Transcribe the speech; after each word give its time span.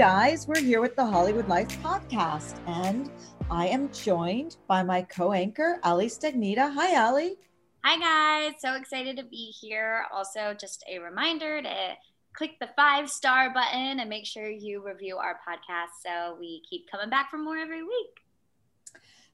guys, 0.00 0.48
we're 0.48 0.58
here 0.58 0.80
with 0.80 0.96
the 0.96 1.04
Hollywood 1.04 1.46
Life 1.46 1.68
podcast, 1.82 2.58
and 2.66 3.10
I 3.50 3.66
am 3.66 3.92
joined 3.92 4.56
by 4.66 4.82
my 4.82 5.02
co 5.02 5.34
anchor, 5.34 5.78
Ali 5.82 6.06
Stagnita. 6.06 6.72
Hi, 6.72 7.06
Ali. 7.06 7.36
Hi, 7.84 7.98
guys. 7.98 8.54
So 8.60 8.76
excited 8.76 9.18
to 9.18 9.24
be 9.24 9.52
here. 9.60 10.06
Also, 10.10 10.56
just 10.58 10.82
a 10.90 11.00
reminder 11.00 11.60
to 11.60 11.92
click 12.32 12.52
the 12.60 12.70
five 12.76 13.10
star 13.10 13.52
button 13.52 14.00
and 14.00 14.08
make 14.08 14.24
sure 14.24 14.48
you 14.48 14.82
review 14.82 15.18
our 15.18 15.38
podcast 15.46 15.90
so 16.02 16.34
we 16.40 16.62
keep 16.70 16.90
coming 16.90 17.10
back 17.10 17.30
for 17.30 17.36
more 17.36 17.58
every 17.58 17.82
week. 17.82 18.22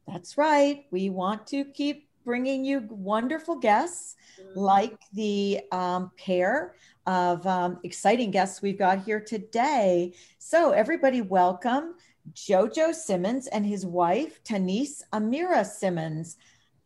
That's 0.08 0.36
right. 0.36 0.86
We 0.90 1.10
want 1.10 1.46
to 1.48 1.64
keep 1.64 2.05
bringing 2.26 2.64
you 2.64 2.84
wonderful 2.90 3.56
guests 3.56 4.16
like 4.56 4.98
the 5.14 5.60
um, 5.70 6.10
pair 6.18 6.74
of 7.06 7.46
um, 7.46 7.78
exciting 7.84 8.32
guests 8.32 8.60
we've 8.60 8.78
got 8.78 9.04
here 9.04 9.20
today. 9.20 10.12
So, 10.38 10.72
everybody, 10.72 11.22
welcome 11.22 11.94
Jojo 12.34 12.92
Simmons 12.92 13.46
and 13.46 13.64
his 13.64 13.86
wife, 13.86 14.42
Tanise 14.42 15.02
Amira 15.12 15.64
Simmons. 15.64 16.36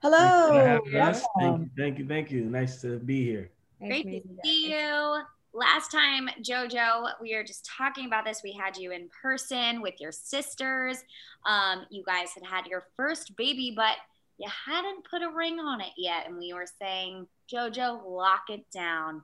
Hello. 0.02 0.50
Thank 0.50 0.84
you, 0.84 0.92
for 0.92 0.98
having 0.98 1.14
us. 1.14 1.26
Thank 1.38 1.60
you, 1.60 1.70
thank 1.76 1.98
you, 1.98 2.06
thank 2.06 2.30
you. 2.30 2.44
Nice 2.44 2.82
to 2.82 2.98
be 2.98 3.24
here. 3.24 3.50
Great 3.80 4.04
to 4.04 4.20
see 4.44 4.70
you. 4.70 5.22
Last 5.52 5.90
time, 5.90 6.28
JoJo, 6.42 7.12
we 7.20 7.34
were 7.34 7.42
just 7.42 7.68
talking 7.76 8.06
about 8.06 8.26
this. 8.26 8.42
We 8.44 8.52
had 8.52 8.76
you 8.76 8.92
in 8.92 9.08
person 9.22 9.80
with 9.80 9.94
your 10.00 10.12
sisters. 10.12 11.02
Um, 11.46 11.86
you 11.90 12.04
guys 12.04 12.28
had 12.34 12.44
had 12.44 12.66
your 12.66 12.84
first 12.96 13.34
baby, 13.36 13.72
but 13.74 13.96
you 14.40 14.48
hadn't 14.66 15.04
put 15.08 15.22
a 15.22 15.30
ring 15.30 15.60
on 15.60 15.82
it 15.82 15.92
yet. 15.98 16.26
And 16.26 16.38
we 16.38 16.54
were 16.54 16.66
saying, 16.80 17.26
JoJo, 17.52 18.02
lock 18.06 18.44
it 18.48 18.64
down. 18.72 19.22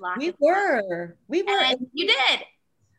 Lock 0.00 0.16
We 0.18 0.28
it 0.28 0.32
down. 0.32 0.36
were. 0.40 1.16
We 1.28 1.42
were. 1.42 1.62
And 1.62 1.86
you 1.92 2.08
did. 2.08 2.40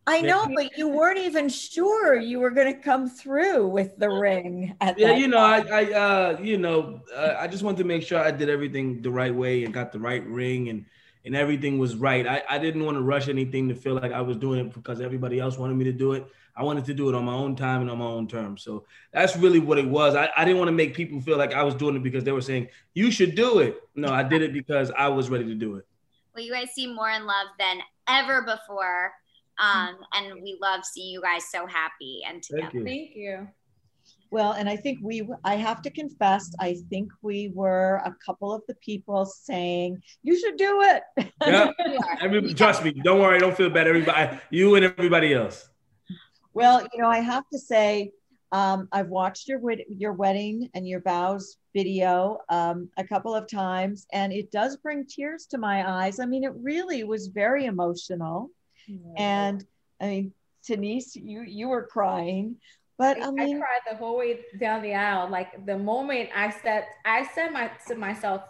I 0.10 0.22
know, 0.22 0.48
but 0.56 0.78
you 0.78 0.88
weren't 0.88 1.20
even 1.20 1.50
sure 1.50 2.16
you 2.16 2.40
were 2.40 2.52
going 2.52 2.74
to 2.74 2.80
come 2.80 3.10
through 3.10 3.68
with 3.68 3.98
the 3.98 4.10
ring 4.10 4.74
at 4.80 4.98
Yeah, 4.98 5.08
that 5.08 5.20
you 5.20 5.28
know, 5.28 5.40
I, 5.40 5.58
I, 5.60 5.84
uh, 5.92 6.38
you 6.42 6.58
know, 6.58 7.02
uh, 7.14 7.36
I 7.38 7.48
just 7.48 7.62
wanted 7.62 7.80
to 7.80 7.84
make 7.84 8.04
sure 8.04 8.18
I 8.18 8.32
did 8.32 8.50
everything 8.50 9.02
the 9.02 9.12
right 9.12 9.36
way 9.36 9.66
and 9.66 9.74
got 9.74 9.92
the 9.92 10.00
right 10.00 10.26
ring 10.26 10.70
and 10.70 10.86
and 11.26 11.36
everything 11.36 11.78
was 11.78 11.98
right. 11.98 12.26
I, 12.26 12.42
I 12.50 12.58
didn't 12.58 12.86
want 12.86 12.96
to 12.96 13.02
rush 13.02 13.28
anything 13.28 13.68
to 13.68 13.76
feel 13.76 13.96
like 13.96 14.14
I 14.14 14.22
was 14.22 14.38
doing 14.38 14.66
it 14.66 14.74
because 14.74 15.02
everybody 15.02 15.42
else 15.42 15.58
wanted 15.58 15.76
me 15.76 15.84
to 15.84 15.92
do 15.92 16.14
it. 16.14 16.26
I 16.58 16.64
wanted 16.64 16.86
to 16.86 16.94
do 16.94 17.08
it 17.08 17.16
on 17.16 17.24
my 17.24 17.34
own 17.34 17.56
time 17.56 17.82
and 17.82 17.90
on 17.92 18.00
my 18.00 18.06
own 18.06 18.28
terms. 18.28 18.64
So 18.64 18.86
that's 19.14 19.38
really 19.38 19.60
what 19.60 19.78
it 19.78 19.88
was. 19.88 20.16
I, 20.16 20.30
I 20.36 20.44
didn't 20.44 20.58
want 20.58 20.70
to 20.70 20.74
make 20.74 20.96
people 20.96 21.22
feel 21.22 21.38
like 21.38 21.54
I 21.54 21.64
was 21.64 21.76
doing 21.76 21.96
it 21.96 22.04
because 22.04 22.24
they 22.24 22.32
were 22.32 22.42
saying, 22.42 22.70
you 22.96 23.12
should 23.12 23.36
do 23.36 23.60
it. 23.60 23.82
No, 23.96 24.10
I 24.10 24.24
did 24.24 24.42
it 24.42 24.54
because 24.54 24.92
I 24.98 25.08
was 25.08 25.30
ready 25.30 25.46
to 25.46 25.56
do 25.56 25.76
it. 25.76 25.86
Well, 26.36 26.44
you 26.44 26.52
guys 26.52 26.72
seem 26.74 26.96
more 26.96 27.10
in 27.10 27.26
love 27.26 27.48
than 27.60 27.80
ever 28.10 28.42
before. 28.42 29.12
Um, 29.60 29.98
and 30.14 30.42
we 30.42 30.58
love 30.62 30.84
seeing 30.84 31.10
you 31.12 31.22
guys 31.22 31.46
so 31.52 31.66
happy 31.68 32.22
and 32.28 32.42
together. 32.42 32.70
Thank 32.72 32.74
you. 32.74 32.84
Thank 32.86 33.16
you. 33.16 33.48
Well, 34.30 34.52
and 34.54 34.68
I 34.68 34.76
think 34.76 35.00
we, 35.02 35.28
I 35.44 35.56
have 35.56 35.82
to 35.84 35.90
confess, 35.90 36.52
I 36.60 36.78
think 36.90 37.12
we 37.22 37.52
were 37.54 38.02
a 38.04 38.16
couple 38.26 38.54
of 38.54 38.62
the 38.68 38.76
people 38.76 39.26
saying, 39.26 40.02
you 40.22 40.38
should 40.40 40.58
do 40.58 40.82
it. 40.82 41.04
Yeah. 41.46 41.72
Everybody, 42.20 42.54
trust 42.56 42.84
me. 42.84 42.92
Don't 42.92 43.22
worry. 43.22 43.40
Don't 43.40 43.56
feel 43.56 43.70
bad. 43.70 43.88
Everybody, 43.88 44.38
you 44.50 44.76
and 44.76 44.84
everybody 44.84 45.34
else. 45.34 45.70
Well, 46.58 46.88
you 46.92 47.00
know, 47.00 47.08
I 47.08 47.20
have 47.20 47.44
to 47.54 47.60
say, 47.60 48.12
um, 48.52 48.88
I've 48.92 49.10
watched 49.10 49.48
your 49.48 49.62
your 49.90 50.14
wedding 50.14 50.70
and 50.74 50.88
your 50.88 51.02
vows 51.02 51.58
video 51.76 52.40
um, 52.50 52.90
a 52.98 53.04
couple 53.04 53.36
of 53.36 53.48
times, 53.48 54.08
and 54.12 54.34
it 54.34 54.52
does 54.52 54.76
bring 54.78 55.06
tears 55.06 55.46
to 55.52 55.60
my 55.60 55.88
eyes. 55.88 56.20
I 56.20 56.26
mean, 56.26 56.44
it 56.44 56.54
really 56.56 57.04
was 57.04 57.28
very 57.28 57.66
emotional. 57.66 58.50
And 59.18 59.64
I 60.02 60.06
mean, 60.08 60.34
Denise, 60.66 61.16
you 61.16 61.44
you 61.44 61.68
were 61.68 61.86
crying, 61.86 62.56
but 62.98 63.22
I 63.22 63.28
I, 63.28 63.32
mean, 63.32 63.60
cried 63.60 63.82
the 63.88 63.96
whole 63.96 64.18
way 64.18 64.40
down 64.60 64.82
the 64.82 64.96
aisle. 64.96 65.30
Like 65.30 65.64
the 65.68 65.78
moment 65.78 66.30
I 66.34 66.50
said, 66.50 66.86
I 67.06 67.28
said 67.36 67.52
my 67.52 67.70
to 67.88 67.96
myself 67.96 68.42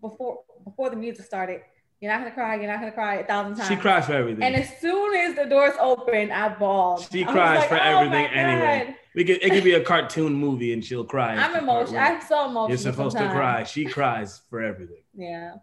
before 0.00 0.44
before 0.62 0.88
the 0.90 0.96
music 0.96 1.26
started, 1.26 1.62
"You're 2.00 2.10
not 2.10 2.20
gonna 2.20 2.34
cry. 2.34 2.56
You're 2.56 2.70
not 2.70 2.80
gonna 2.80 2.92
cry 2.92 3.16
a 3.16 3.26
thousand 3.26 3.56
times." 3.56 3.68
She 3.68 3.76
cries 3.76 4.06
for 4.06 4.14
everything. 4.14 4.42
And 4.42 4.56
as 4.56 4.78
soon 4.78 5.14
as 5.14 5.34
the 5.36 5.44
doors 5.44 5.74
open, 5.78 6.30
I 6.30 6.48
bawled. 6.54 7.06
She 7.12 7.24
I 7.24 7.30
cries 7.30 7.58
like, 7.60 7.68
for 7.68 7.76
"Oh 7.76 7.98
everything 7.98 8.26
anyway. 8.26 8.96
We 9.14 9.24
could 9.24 9.42
it 9.42 9.50
could 9.50 9.64
be 9.64 9.74
a 9.74 9.82
cartoon 9.82 10.34
movie 10.34 10.72
and 10.72 10.84
she'll 10.84 11.04
cry. 11.04 11.34
I'm 11.34 11.56
emotional. 11.56 11.98
I'm 11.98 12.20
so 12.22 12.46
emotional. 12.46 12.68
You're 12.68 12.78
supposed 12.78 13.16
sometimes. 13.16 13.34
to 13.34 13.38
cry. 13.38 13.64
She 13.64 13.84
cries 13.84 14.40
for 14.50 14.62
everything. 14.62 15.02
Yeah. 15.14 15.56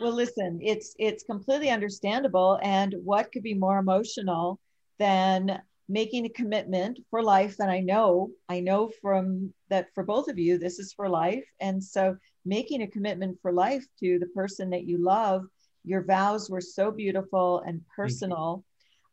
Well, 0.00 0.12
listen, 0.12 0.60
it's 0.62 0.94
it's 0.98 1.22
completely 1.22 1.68
understandable, 1.68 2.58
and 2.62 2.94
what 3.04 3.30
could 3.32 3.42
be 3.42 3.54
more 3.54 3.78
emotional 3.78 4.58
than 4.98 5.60
making 5.88 6.24
a 6.24 6.30
commitment 6.30 6.98
for 7.10 7.22
life? 7.22 7.56
And 7.60 7.70
I 7.70 7.80
know, 7.80 8.30
I 8.48 8.60
know 8.60 8.90
from 9.02 9.52
that 9.68 9.88
for 9.94 10.02
both 10.02 10.28
of 10.28 10.38
you, 10.38 10.58
this 10.58 10.78
is 10.78 10.92
for 10.92 11.08
life, 11.08 11.44
and 11.60 11.82
so 11.82 12.16
making 12.44 12.82
a 12.82 12.86
commitment 12.86 13.38
for 13.42 13.52
life 13.52 13.84
to 14.00 14.18
the 14.18 14.26
person 14.28 14.70
that 14.70 14.84
you 14.84 14.98
love. 14.98 15.44
Your 15.84 16.02
vows 16.02 16.50
were 16.50 16.60
so 16.60 16.90
beautiful 16.90 17.62
and 17.66 17.82
personal. 17.94 18.64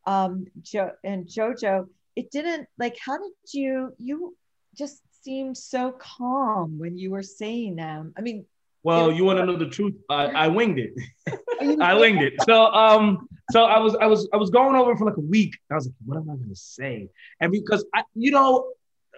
Um, 0.06 0.46
jo- 0.62 0.92
and 1.04 1.26
Jojo, 1.26 1.86
it 2.16 2.30
didn't 2.30 2.68
like. 2.78 2.96
How 3.04 3.18
did 3.18 3.32
you? 3.52 3.94
You 3.98 4.36
just 4.76 5.02
seemed 5.22 5.56
so 5.56 5.92
calm 5.92 6.78
when 6.78 6.96
you 6.96 7.10
were 7.10 7.22
saying 7.22 7.76
them. 7.76 8.14
I 8.16 8.20
mean, 8.20 8.46
Well, 8.82 9.12
you 9.12 9.24
want 9.24 9.38
to 9.38 9.46
know 9.46 9.56
the 9.56 9.66
truth? 9.66 9.94
I, 10.08 10.26
I 10.26 10.48
winged 10.48 10.78
it. 10.78 10.92
I 11.80 11.94
winged 11.94 12.22
it. 12.22 12.34
So 12.42 12.66
um, 12.66 13.28
so 13.50 13.64
I 13.64 13.78
was 13.78 13.94
I 13.96 14.06
was 14.06 14.28
I 14.32 14.36
was 14.36 14.50
going 14.50 14.76
over 14.76 14.96
for 14.96 15.04
like 15.04 15.16
a 15.16 15.20
week. 15.20 15.56
I 15.70 15.74
was 15.74 15.86
like, 15.86 15.94
what 16.04 16.16
am 16.16 16.30
I 16.30 16.36
gonna 16.36 16.54
say? 16.54 17.08
And 17.40 17.50
because 17.52 17.84
I, 17.94 18.02
you 18.14 18.30
know, 18.30 18.72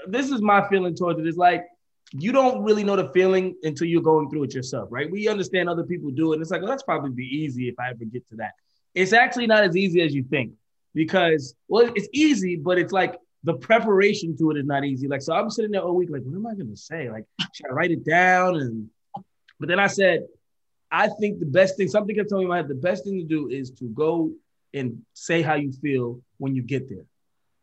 this 0.07 0.31
is 0.31 0.41
my 0.41 0.69
feeling 0.69 0.95
towards 0.95 1.19
it. 1.19 1.27
it. 1.27 1.29
Is 1.29 1.37
like 1.37 1.65
you 2.13 2.33
don't 2.33 2.63
really 2.63 2.85
know 2.85 2.97
the 2.97 3.11
feeling 3.13 3.55
until 3.63 3.87
you're 3.87 4.03
going 4.03 4.29
through 4.31 4.45
it 4.45 4.55
yourself, 4.55 4.89
right? 4.91 5.11
We 5.11 5.29
understand 5.29 5.69
other 5.69 5.85
people 5.85 6.11
do 6.11 6.33
it, 6.33 6.37
and 6.37 6.43
it's 6.43 6.51
like, 6.51 6.61
well, 6.61 6.71
that's 6.71 6.83
probably 6.83 7.11
be 7.11 7.25
easy 7.25 7.69
if 7.69 7.79
I 7.79 7.91
ever 7.91 8.05
get 8.05 8.27
to 8.29 8.37
that. 8.37 8.53
It's 8.95 9.13
actually 9.13 9.47
not 9.47 9.63
as 9.63 9.77
easy 9.77 10.03
as 10.03 10.15
you 10.15 10.25
think 10.25 10.53
because 10.95 11.55
well, 11.69 11.91
it's 11.95 12.09
easy, 12.13 12.57
but 12.57 12.79
it's 12.79 12.93
like 12.93 13.17
the 13.45 13.55
preparation 13.55 14.37
to 14.39 14.51
it 14.51 14.57
is 14.59 14.67
not 14.67 14.85
easy. 14.85 15.07
Like, 15.09 15.23
so 15.23 15.33
I'm 15.33 15.51
sitting 15.51 15.71
there 15.71 15.83
all 15.83 15.95
week, 15.95 16.11
like, 16.11 16.23
what 16.23 16.35
am 16.35 16.47
I 16.47 16.55
gonna 16.55 16.77
say? 16.77 17.11
Like, 17.11 17.25
should 17.53 17.67
I 17.71 17.73
write 17.73 17.93
it 17.93 18.05
down? 18.05 18.57
And 18.57 18.91
but 19.59 19.69
then 19.69 19.79
I 19.79 19.87
said, 19.87 20.27
I 20.91 21.09
think 21.09 21.39
the 21.39 21.47
best 21.47 21.77
thing, 21.77 21.89
something 21.89 22.17
kept 22.17 22.29
telling 22.29 22.49
me 22.49 22.57
head, 22.57 22.67
the 22.67 22.75
best 22.75 23.05
thing 23.05 23.19
to 23.19 23.25
do 23.25 23.49
is 23.49 23.71
to 23.73 23.85
go 23.85 24.33
and 24.75 25.03
say 25.15 25.43
how 25.43 25.55
you 25.55 25.73
feel 25.73 26.21
when 26.39 26.55
you 26.55 26.63
get 26.63 26.89
there. 26.89 27.05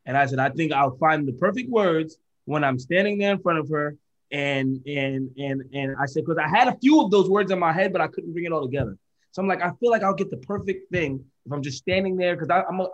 And 0.06 0.18
I 0.18 0.26
said, 0.26 0.40
I 0.40 0.50
think 0.50 0.72
I'll 0.72 0.96
find 0.98 1.28
the 1.28 1.34
perfect 1.34 1.70
words 1.70 2.18
when 2.46 2.64
I'm 2.64 2.80
standing 2.80 3.18
there 3.18 3.32
in 3.32 3.40
front 3.40 3.60
of 3.60 3.70
her. 3.70 3.98
And 4.32 4.86
and 4.86 5.32
and 5.38 5.64
and 5.74 5.96
I 6.00 6.06
said, 6.06 6.26
because 6.26 6.38
I 6.38 6.48
had 6.50 6.68
a 6.68 6.78
few 6.80 7.02
of 7.02 7.12
those 7.12 7.30
words 7.30 7.52
in 7.52 7.60
my 7.60 7.72
head, 7.72 7.94
but 7.94 8.02
I 8.02 8.08
couldn't 8.08 8.34
bring 8.34 8.46
it 8.46 8.52
all 8.52 8.64
together. 8.64 8.98
So 9.32 9.42
I'm 9.42 9.48
like, 9.48 9.62
I 9.62 9.72
feel 9.80 9.92
like 9.92 10.04
I'll 10.04 10.14
get 10.14 10.32
the 10.32 10.38
perfect 10.38 10.92
thing 10.92 11.24
if 11.46 11.52
I'm 11.52 11.62
just 11.62 11.78
standing 11.78 12.18
there 12.18 12.36
because 12.36 12.50
I'm 12.50 12.80
a, 12.80 12.84
I, 12.84 12.88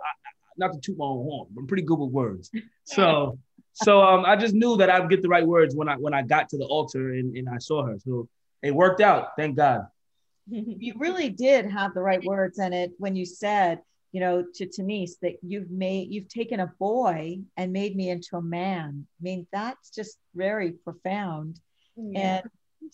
not 0.56 0.72
to 0.72 0.78
toot 0.78 0.96
my 0.96 1.04
own 1.04 1.24
horn, 1.24 1.48
but 1.50 1.62
I'm 1.62 1.66
pretty 1.66 1.82
good 1.82 1.98
with 1.98 2.10
words. 2.10 2.50
So 2.86 3.38
so 3.74 4.02
um, 4.02 4.24
I 4.24 4.36
just 4.36 4.54
knew 4.54 4.76
that 4.76 4.88
I'd 4.88 5.10
get 5.10 5.20
the 5.20 5.28
right 5.28 5.46
words 5.46 5.74
when 5.74 5.88
I 5.88 5.96
when 5.96 6.14
I 6.14 6.22
got 6.22 6.48
to 6.50 6.58
the 6.58 6.64
altar 6.64 7.14
and, 7.14 7.36
and 7.36 7.48
I 7.48 7.58
saw 7.58 7.84
her. 7.84 7.98
So 7.98 8.28
it 8.62 8.74
worked 8.74 9.00
out. 9.00 9.30
Thank 9.36 9.56
God. 9.56 9.86
you 10.46 10.94
really 10.96 11.28
did 11.28 11.70
have 11.70 11.92
the 11.94 12.00
right 12.00 12.22
words 12.24 12.58
in 12.58 12.72
it 12.72 12.92
when 12.98 13.16
you 13.16 13.26
said, 13.26 13.80
you 14.14 14.20
know, 14.20 14.44
to 14.54 14.66
Denise 14.66 15.16
that 15.22 15.38
you've 15.42 15.72
made 15.72 16.08
you've 16.08 16.28
taken 16.28 16.60
a 16.60 16.72
boy 16.78 17.40
and 17.56 17.72
made 17.72 17.96
me 17.96 18.10
into 18.10 18.36
a 18.36 18.42
man. 18.42 19.04
I 19.20 19.20
mean, 19.20 19.44
that's 19.52 19.90
just 19.90 20.18
very 20.36 20.70
profound. 20.70 21.58
And 21.96 22.44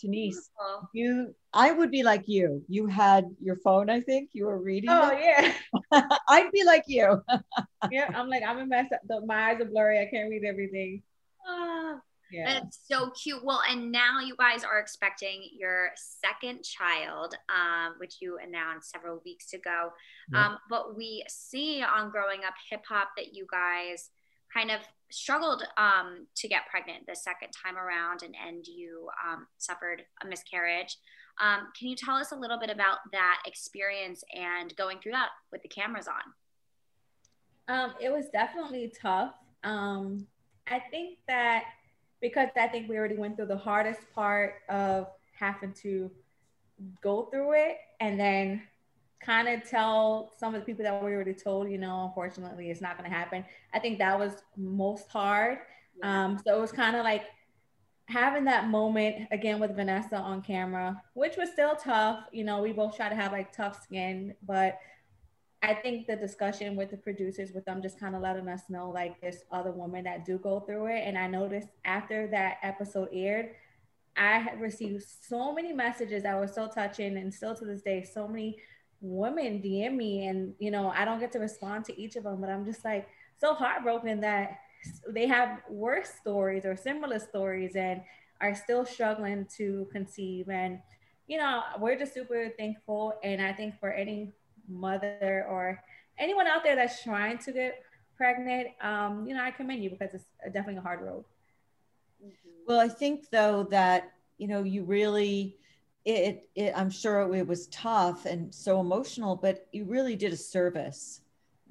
Denise, 0.00 0.48
Beautiful. 0.58 0.88
you, 0.94 1.34
I 1.52 1.72
would 1.72 1.90
be 1.90 2.02
like 2.02 2.24
you. 2.26 2.64
You 2.68 2.86
had 2.86 3.26
your 3.38 3.56
phone, 3.56 3.90
I 3.90 4.00
think 4.00 4.30
you 4.32 4.46
were 4.46 4.58
reading. 4.58 4.88
Oh 4.88 5.10
it. 5.12 5.54
yeah, 5.92 6.08
I'd 6.28 6.50
be 6.52 6.64
like 6.64 6.84
you. 6.86 7.22
yeah. 7.90 8.10
I'm 8.14 8.30
like 8.30 8.42
I'm 8.42 8.58
a 8.58 8.66
mess. 8.66 8.86
The, 9.06 9.20
my 9.26 9.50
eyes 9.50 9.60
are 9.60 9.66
blurry. 9.66 10.00
I 10.00 10.06
can't 10.06 10.30
read 10.30 10.44
everything. 10.44 11.02
Ah, 11.46 12.00
Yeah. 12.30 12.58
It's 12.58 12.80
so 12.88 13.10
cute. 13.10 13.44
Well, 13.44 13.62
and 13.68 13.90
now 13.90 14.20
you 14.20 14.36
guys 14.36 14.64
are 14.64 14.78
expecting 14.78 15.48
your 15.58 15.90
second 15.96 16.62
child, 16.62 17.34
um, 17.48 17.94
which 17.98 18.16
you 18.20 18.38
announced 18.42 18.90
several 18.90 19.20
weeks 19.24 19.52
ago. 19.52 19.90
Yeah. 20.32 20.46
Um, 20.46 20.58
but 20.68 20.96
we 20.96 21.24
see 21.28 21.82
on 21.82 22.10
Growing 22.10 22.44
Up 22.46 22.54
Hip 22.70 22.82
Hop 22.88 23.10
that 23.16 23.34
you 23.34 23.46
guys 23.50 24.10
kind 24.52 24.70
of 24.70 24.80
struggled 25.10 25.64
um, 25.76 26.26
to 26.36 26.48
get 26.48 26.62
pregnant 26.70 27.06
the 27.06 27.16
second 27.16 27.50
time 27.50 27.76
around, 27.76 28.22
and 28.22 28.34
and 28.46 28.66
you 28.66 29.08
um, 29.26 29.46
suffered 29.58 30.02
a 30.22 30.26
miscarriage. 30.26 30.96
Um, 31.40 31.68
can 31.78 31.88
you 31.88 31.96
tell 31.96 32.16
us 32.16 32.32
a 32.32 32.36
little 32.36 32.58
bit 32.58 32.70
about 32.70 32.98
that 33.12 33.42
experience 33.46 34.22
and 34.34 34.76
going 34.76 34.98
through 34.98 35.12
that 35.12 35.30
with 35.50 35.62
the 35.62 35.68
cameras 35.68 36.06
on? 36.06 37.74
Um, 37.74 37.94
it 38.00 38.10
was 38.10 38.26
definitely 38.32 38.92
tough. 39.00 39.34
Um, 39.62 40.26
I 40.66 40.80
think 40.90 41.18
that 41.28 41.64
because 42.20 42.48
I 42.56 42.68
think 42.68 42.88
we 42.88 42.96
already 42.96 43.16
went 43.16 43.36
through 43.36 43.46
the 43.46 43.56
hardest 43.56 44.00
part 44.14 44.54
of 44.68 45.08
having 45.32 45.72
to 45.72 46.10
go 47.02 47.24
through 47.24 47.52
it 47.52 47.78
and 48.00 48.18
then 48.18 48.62
kind 49.20 49.48
of 49.48 49.68
tell 49.68 50.32
some 50.38 50.54
of 50.54 50.60
the 50.60 50.64
people 50.64 50.82
that 50.82 51.02
we 51.02 51.12
already 51.12 51.34
told, 51.34 51.70
you 51.70 51.78
know, 51.78 52.06
unfortunately 52.06 52.70
it's 52.70 52.80
not 52.80 52.96
going 52.98 53.08
to 53.08 53.14
happen. 53.14 53.44
I 53.72 53.78
think 53.78 53.98
that 53.98 54.18
was 54.18 54.42
most 54.56 55.08
hard. 55.08 55.58
Um, 56.02 56.40
so 56.44 56.56
it 56.56 56.60
was 56.60 56.72
kind 56.72 56.96
of 56.96 57.04
like 57.04 57.24
having 58.06 58.44
that 58.44 58.68
moment 58.68 59.28
again 59.30 59.60
with 59.60 59.76
Vanessa 59.76 60.16
on 60.16 60.42
camera, 60.42 61.00
which 61.14 61.36
was 61.36 61.50
still 61.50 61.76
tough. 61.76 62.24
You 62.32 62.44
know, 62.44 62.62
we 62.62 62.72
both 62.72 62.96
try 62.96 63.08
to 63.08 63.14
have 63.14 63.32
like 63.32 63.52
tough 63.52 63.82
skin, 63.82 64.34
but 64.46 64.78
I 65.62 65.74
think 65.74 66.06
the 66.06 66.16
discussion 66.16 66.74
with 66.74 66.90
the 66.90 66.96
producers, 66.96 67.52
with 67.52 67.66
them 67.66 67.82
just 67.82 68.00
kind 68.00 68.16
of 68.16 68.22
letting 68.22 68.48
us 68.48 68.62
know 68.70 68.90
like 68.90 69.20
there's 69.20 69.44
other 69.52 69.72
women 69.72 70.04
that 70.04 70.24
do 70.24 70.38
go 70.38 70.60
through 70.60 70.86
it. 70.86 71.02
And 71.04 71.18
I 71.18 71.26
noticed 71.26 71.68
after 71.84 72.26
that 72.28 72.56
episode 72.62 73.10
aired, 73.12 73.50
I 74.16 74.38
had 74.38 74.60
received 74.60 75.04
so 75.04 75.52
many 75.52 75.72
messages 75.72 76.22
that 76.22 76.38
were 76.38 76.48
so 76.48 76.68
touching, 76.68 77.16
and 77.16 77.32
still 77.32 77.54
to 77.54 77.64
this 77.64 77.82
day, 77.82 78.02
so 78.02 78.26
many 78.26 78.58
women 79.00 79.62
DM 79.62 79.96
me, 79.96 80.26
and 80.26 80.54
you 80.58 80.70
know, 80.70 80.90
I 80.90 81.04
don't 81.04 81.20
get 81.20 81.32
to 81.32 81.38
respond 81.38 81.84
to 81.86 82.00
each 82.00 82.16
of 82.16 82.24
them, 82.24 82.40
but 82.40 82.50
I'm 82.50 82.64
just 82.64 82.84
like 82.84 83.08
so 83.38 83.54
heartbroken 83.54 84.20
that 84.20 84.58
they 85.08 85.26
have 85.26 85.60
worse 85.68 86.10
stories 86.20 86.64
or 86.64 86.74
similar 86.76 87.18
stories 87.18 87.76
and 87.76 88.02
are 88.40 88.54
still 88.54 88.84
struggling 88.84 89.46
to 89.56 89.86
conceive. 89.92 90.48
And 90.48 90.80
you 91.26 91.38
know, 91.38 91.62
we're 91.78 91.98
just 91.98 92.12
super 92.12 92.50
thankful, 92.58 93.14
and 93.22 93.40
I 93.40 93.52
think 93.52 93.78
for 93.78 93.92
any 93.92 94.32
mother 94.70 95.46
or 95.48 95.82
anyone 96.18 96.46
out 96.46 96.62
there 96.62 96.76
that's 96.76 97.02
trying 97.02 97.38
to 97.38 97.52
get 97.52 97.82
pregnant, 98.16 98.68
um, 98.82 99.26
you 99.26 99.34
know, 99.34 99.42
I 99.42 99.50
commend 99.50 99.82
you 99.82 99.90
because 99.90 100.14
it's 100.14 100.24
definitely 100.44 100.76
a 100.76 100.82
hard 100.82 101.00
road. 101.00 101.24
Mm-hmm. 102.22 102.48
Well, 102.66 102.80
I 102.80 102.88
think 102.88 103.30
though 103.30 103.64
that 103.70 104.12
you 104.38 104.48
know 104.48 104.62
you 104.62 104.84
really 104.84 105.56
it, 106.04 106.48
it 106.54 106.72
I'm 106.76 106.90
sure 106.90 107.34
it 107.34 107.46
was 107.46 107.66
tough 107.68 108.26
and 108.26 108.54
so 108.54 108.80
emotional, 108.80 109.36
but 109.36 109.66
you 109.72 109.84
really 109.84 110.16
did 110.16 110.32
a 110.32 110.36
service 110.36 111.20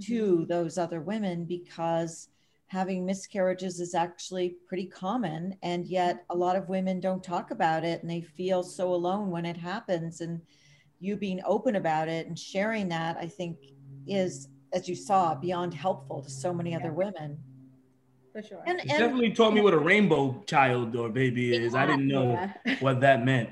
to 0.02 0.38
mm-hmm. 0.38 0.46
those 0.46 0.78
other 0.78 1.02
women 1.02 1.46
because 1.46 2.30
having 2.68 3.06
miscarriages 3.06 3.80
is 3.80 3.96
actually 3.96 4.56
pretty 4.68 4.86
common 4.86 5.56
and 5.64 5.88
yet 5.88 6.18
mm-hmm. 6.18 6.38
a 6.38 6.40
lot 6.40 6.56
of 6.56 6.70
women 6.70 7.00
don't 7.00 7.24
talk 7.24 7.52
about 7.52 7.84
it 7.84 8.02
and 8.02 8.10
they 8.10 8.22
feel 8.22 8.64
so 8.64 8.94
alone 8.94 9.30
when 9.32 9.46
it 9.46 9.58
happens 9.58 10.22
and 10.22 10.42
you 11.00 11.16
being 11.16 11.42
open 11.46 11.76
about 11.76 12.08
it 12.08 12.28
and 12.28 12.38
sharing 12.38 12.90
that 12.90 13.18
I 13.18 13.28
think 13.28 13.58
is 14.08 14.50
as 14.74 14.88
you 14.88 14.96
saw 14.96 15.34
beyond 15.36 15.74
helpful 15.74 16.22
to 16.22 16.30
so 16.30 16.54
many 16.54 16.76
other 16.76 16.92
women. 16.92 17.40
For 18.34 18.44
sure. 18.44 18.62
And, 18.68 18.78
It 18.80 18.90
and 18.90 19.00
definitely 19.00 19.32
taught 19.32 19.54
me 19.54 19.62
what 19.62 19.74
a 19.74 19.80
rainbow 19.80 20.44
child 20.46 20.96
or 20.96 21.10
baby 21.10 21.56
is. 21.56 21.74
I 21.74 21.86
didn't 21.88 22.08
know 22.08 22.32
Yeah. 22.66 22.76
what 22.80 23.02
that 23.02 23.26
meant, 23.26 23.50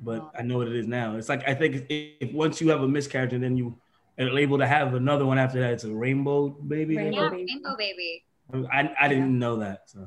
but 0.00 0.30
I 0.38 0.42
know 0.42 0.58
what 0.58 0.68
it 0.68 0.76
is 0.76 0.86
now. 0.86 1.16
It's 1.16 1.28
like 1.28 1.46
I 1.48 1.54
think 1.54 1.86
if, 1.88 2.12
if 2.20 2.32
once 2.32 2.60
you 2.60 2.68
have 2.68 2.82
a 2.82 2.88
miscarriage 2.88 3.32
and 3.32 3.42
then 3.42 3.56
you 3.56 3.76
are 4.18 4.38
able 4.38 4.58
to 4.58 4.66
have 4.66 4.94
another 4.94 5.26
one 5.26 5.38
after 5.38 5.58
that, 5.60 5.72
it's 5.72 5.84
a 5.84 5.92
rainbow 5.92 6.48
baby. 6.48 6.96
Rainbow 6.96 7.22
Yeah, 7.24 7.30
baby. 7.30 7.46
rainbow 7.48 7.76
baby. 7.76 8.24
I, 8.72 8.94
I 9.00 9.08
didn't 9.08 9.36
know 9.38 9.56
that, 9.56 9.82
so 9.86 10.06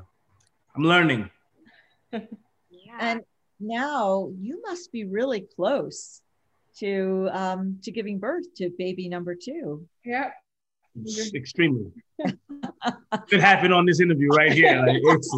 I'm 0.76 0.84
learning. 0.84 1.30
Yeah. 2.12 2.98
and 3.00 3.20
now 3.58 4.30
you 4.38 4.60
must 4.62 4.92
be 4.92 5.04
really 5.04 5.40
close 5.56 6.20
to 6.80 7.28
um, 7.32 7.78
to 7.82 7.90
giving 7.90 8.18
birth 8.18 8.44
to 8.56 8.70
baby 8.78 9.08
number 9.08 9.34
two. 9.34 9.86
Yep. 10.04 10.32
Extremely. 11.34 11.90
Could 13.28 13.40
happen 13.40 13.72
on 13.72 13.84
this 13.84 14.00
interview 14.00 14.28
right 14.28 14.52
here. 14.52 14.84
Like, 14.86 15.00
it's, 15.02 15.36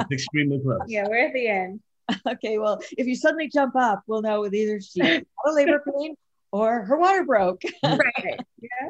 it's 0.00 0.12
extremely 0.12 0.60
close. 0.60 0.80
Yeah, 0.88 1.06
we're 1.08 1.26
at 1.26 1.32
the 1.32 1.46
end. 1.46 1.80
Okay, 2.28 2.58
well, 2.58 2.80
if 2.98 3.06
you 3.06 3.14
suddenly 3.16 3.48
jump 3.48 3.76
up, 3.76 4.02
we'll 4.06 4.22
know 4.22 4.40
with 4.40 4.54
either 4.54 4.80
she 4.80 5.00
had 5.00 5.24
a 5.46 5.52
labor 5.52 5.82
pain 5.86 6.16
or 6.52 6.82
her 6.84 6.98
water 6.98 7.24
broke. 7.24 7.62
Right. 7.82 8.40
Yeah. 8.60 8.88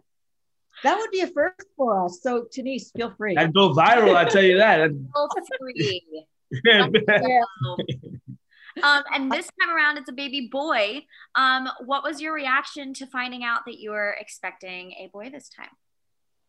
that 0.82 0.98
would 0.98 1.10
be 1.10 1.20
a 1.20 1.26
first 1.28 1.66
for 1.76 2.04
us. 2.04 2.20
So, 2.22 2.46
Denise, 2.52 2.90
feel 2.96 3.12
free. 3.16 3.34
That'd 3.34 3.54
go 3.54 3.72
viral, 3.72 4.14
I 4.16 4.24
tell 4.24 4.42
you 4.42 4.58
that. 4.58 4.90
Feel 4.90 5.28
free. 5.58 6.02
Yeah. 6.64 6.88
Um, 8.82 9.02
and 9.14 9.30
this 9.30 9.48
time 9.60 9.74
around, 9.74 9.98
it's 9.98 10.08
a 10.08 10.12
baby 10.14 10.48
boy. 10.50 11.04
Um, 11.34 11.68
what 11.84 12.02
was 12.02 12.20
your 12.20 12.34
reaction 12.34 12.94
to 12.94 13.06
finding 13.06 13.44
out 13.44 13.62
that 13.66 13.78
you 13.78 13.90
were 13.90 14.16
expecting 14.18 14.92
a 14.92 15.08
boy 15.12 15.30
this 15.30 15.48
time? 15.48 15.68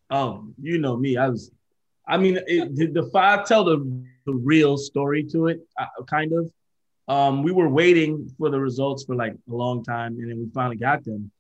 Oh, 0.10 0.48
you 0.62 0.78
know 0.78 0.98
me. 0.98 1.18
I 1.18 1.30
was, 1.30 1.52
I 2.08 2.18
mean, 2.18 2.40
it, 2.48 2.76
the, 2.76 2.88
the 2.88 3.10
five 3.12 3.46
tell 3.46 3.64
the, 3.64 4.04
the 4.26 4.34
real 4.34 4.78
story 4.78 5.24
to 5.32 5.48
it, 5.48 5.60
uh, 5.80 6.04
kind 6.10 6.34
of. 6.34 6.52
Um, 7.08 7.44
we 7.44 7.52
were 7.52 7.70
waiting 7.70 8.32
for 8.38 8.50
the 8.50 8.60
results 8.60 9.06
for 9.06 9.16
like 9.16 9.34
a 9.34 9.54
long 9.54 9.84
time, 9.84 10.18
and 10.20 10.30
then 10.30 10.40
we 10.40 10.50
finally 10.54 10.78
got 10.78 11.04
them. 11.04 11.32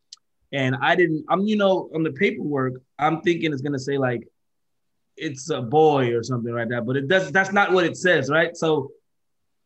And 0.51 0.75
I 0.79 0.95
didn't. 0.95 1.25
I'm, 1.27 1.41
you 1.41 1.55
know, 1.55 1.89
on 1.95 2.03
the 2.03 2.11
paperwork, 2.11 2.73
I'm 2.99 3.21
thinking 3.21 3.51
it's 3.51 3.63
gonna 3.63 3.79
say 3.79 3.97
like, 3.97 4.27
it's 5.17 5.49
a 5.49 5.61
boy 5.61 6.13
or 6.13 6.21
something 6.21 6.53
like 6.53 6.69
that, 6.69 6.85
but 6.85 6.97
it 6.97 7.07
does. 7.07 7.31
That's 7.31 7.51
not 7.51 7.71
what 7.71 7.85
it 7.85 7.97
says, 7.97 8.29
right? 8.29 8.55
So, 8.55 8.91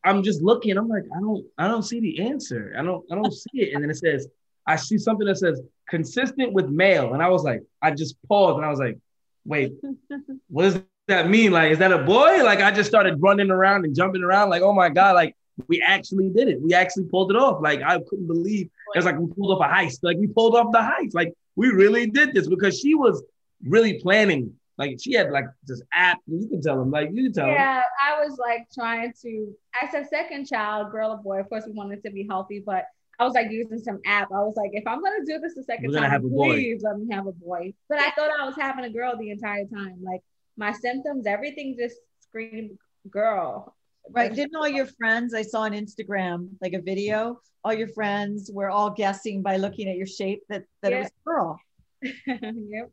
I'm 0.03 0.23
just 0.23 0.41
looking. 0.41 0.77
I'm 0.77 0.87
like, 0.87 1.03
I 1.15 1.19
don't, 1.19 1.45
I 1.57 1.67
don't 1.67 1.83
see 1.83 1.99
the 1.99 2.21
answer. 2.21 2.73
I 2.77 2.83
don't, 2.83 3.05
I 3.11 3.15
don't 3.15 3.33
see 3.33 3.61
it. 3.61 3.73
And 3.73 3.83
then 3.83 3.89
it 3.89 3.97
says, 3.97 4.27
I 4.65 4.75
see 4.75 4.97
something 4.97 5.27
that 5.27 5.37
says 5.37 5.61
consistent 5.89 6.53
with 6.53 6.69
male, 6.69 7.13
and 7.13 7.23
I 7.23 7.29
was 7.29 7.43
like, 7.43 7.63
I 7.81 7.91
just 7.91 8.15
paused, 8.27 8.57
and 8.57 8.65
I 8.65 8.69
was 8.69 8.79
like, 8.79 8.97
wait, 9.45 9.73
what 10.49 10.63
does 10.63 10.81
that 11.07 11.29
mean? 11.29 11.51
Like, 11.51 11.71
is 11.71 11.79
that 11.79 11.91
a 11.91 12.03
boy? 12.03 12.43
Like, 12.43 12.61
I 12.61 12.71
just 12.71 12.89
started 12.89 13.21
running 13.21 13.49
around 13.49 13.85
and 13.85 13.95
jumping 13.95 14.23
around, 14.23 14.49
like, 14.49 14.61
oh 14.61 14.73
my 14.73 14.89
god, 14.89 15.15
like 15.15 15.35
we 15.67 15.81
actually 15.81 16.29
did 16.29 16.47
it. 16.47 16.61
We 16.61 16.73
actually 16.73 17.05
pulled 17.05 17.31
it 17.31 17.37
off. 17.37 17.61
Like, 17.61 17.81
I 17.81 17.99
couldn't 18.07 18.27
believe 18.27 18.67
it 18.67 18.97
was 18.97 19.05
like 19.05 19.17
we 19.17 19.27
pulled 19.33 19.51
off 19.51 19.67
a 19.67 19.73
heist. 19.73 19.99
Like, 20.03 20.17
we 20.17 20.27
pulled 20.27 20.55
off 20.55 20.71
the 20.71 20.79
heist. 20.79 21.13
Like, 21.13 21.33
we 21.55 21.69
really 21.69 22.07
did 22.07 22.33
this 22.33 22.47
because 22.47 22.79
she 22.79 22.95
was 22.95 23.21
really 23.63 23.99
planning. 23.99 24.53
Like, 24.79 24.97
she 24.99 25.13
had 25.13 25.29
like 25.29 25.45
this 25.67 25.81
app. 25.93 26.19
You 26.25 26.47
can 26.47 26.61
tell 26.61 26.79
them, 26.79 26.89
like, 26.89 27.09
you 27.11 27.25
can 27.25 27.33
tell 27.33 27.47
them. 27.47 27.55
Yeah, 27.55 27.83
I 28.01 28.23
was 28.23 28.37
like 28.39 28.67
trying 28.73 29.11
to. 29.21 29.53
I 29.79 29.91
said 29.91 30.07
second 30.09 30.47
child, 30.47 30.91
girl 30.91 31.11
or 31.11 31.17
boy. 31.17 31.41
Of 31.41 31.49
course, 31.49 31.65
we 31.67 31.73
wanted 31.73 32.01
to 32.03 32.11
be 32.11 32.25
healthy, 32.27 32.63
but 32.65 32.85
I 33.19 33.25
was 33.25 33.33
like 33.33 33.51
using 33.51 33.79
some 33.79 33.99
app. 34.05 34.31
I 34.31 34.39
was 34.39 34.55
like, 34.55 34.71
if 34.71 34.87
I'm 34.87 35.03
gonna 35.03 35.25
do 35.25 35.37
this 35.39 35.53
the 35.53 35.65
2nd 35.69 35.93
time, 35.93 36.09
have 36.09 36.23
a 36.23 36.29
boy. 36.29 36.53
please 36.53 36.81
let 36.81 36.97
me 36.97 37.13
have 37.13 37.27
a 37.27 37.33
boy. 37.33 37.73
But 37.89 37.99
I 37.99 38.11
thought 38.11 38.29
I 38.39 38.45
was 38.45 38.55
having 38.57 38.85
a 38.85 38.89
girl 38.89 39.17
the 39.19 39.29
entire 39.29 39.65
time. 39.65 39.97
Like 40.01 40.21
my 40.55 40.71
symptoms, 40.71 41.27
everything 41.27 41.75
just 41.77 41.97
screamed 42.21 42.77
girl. 43.11 43.75
Right. 44.09 44.33
Didn't 44.33 44.55
all 44.55 44.67
your 44.67 44.85
friends, 44.85 45.33
I 45.33 45.41
saw 45.41 45.61
on 45.61 45.73
Instagram, 45.73 46.51
like 46.61 46.73
a 46.73 46.81
video, 46.81 47.41
all 47.65 47.73
your 47.73 47.89
friends 47.89 48.49
were 48.51 48.69
all 48.69 48.89
guessing 48.89 49.41
by 49.41 49.57
looking 49.57 49.89
at 49.89 49.97
your 49.97 50.07
shape 50.07 50.43
that, 50.49 50.63
that 50.81 50.93
it 50.93 50.99
was 50.99 51.07
a 51.07 51.25
girl. 51.25 51.59
yep. 52.01 52.91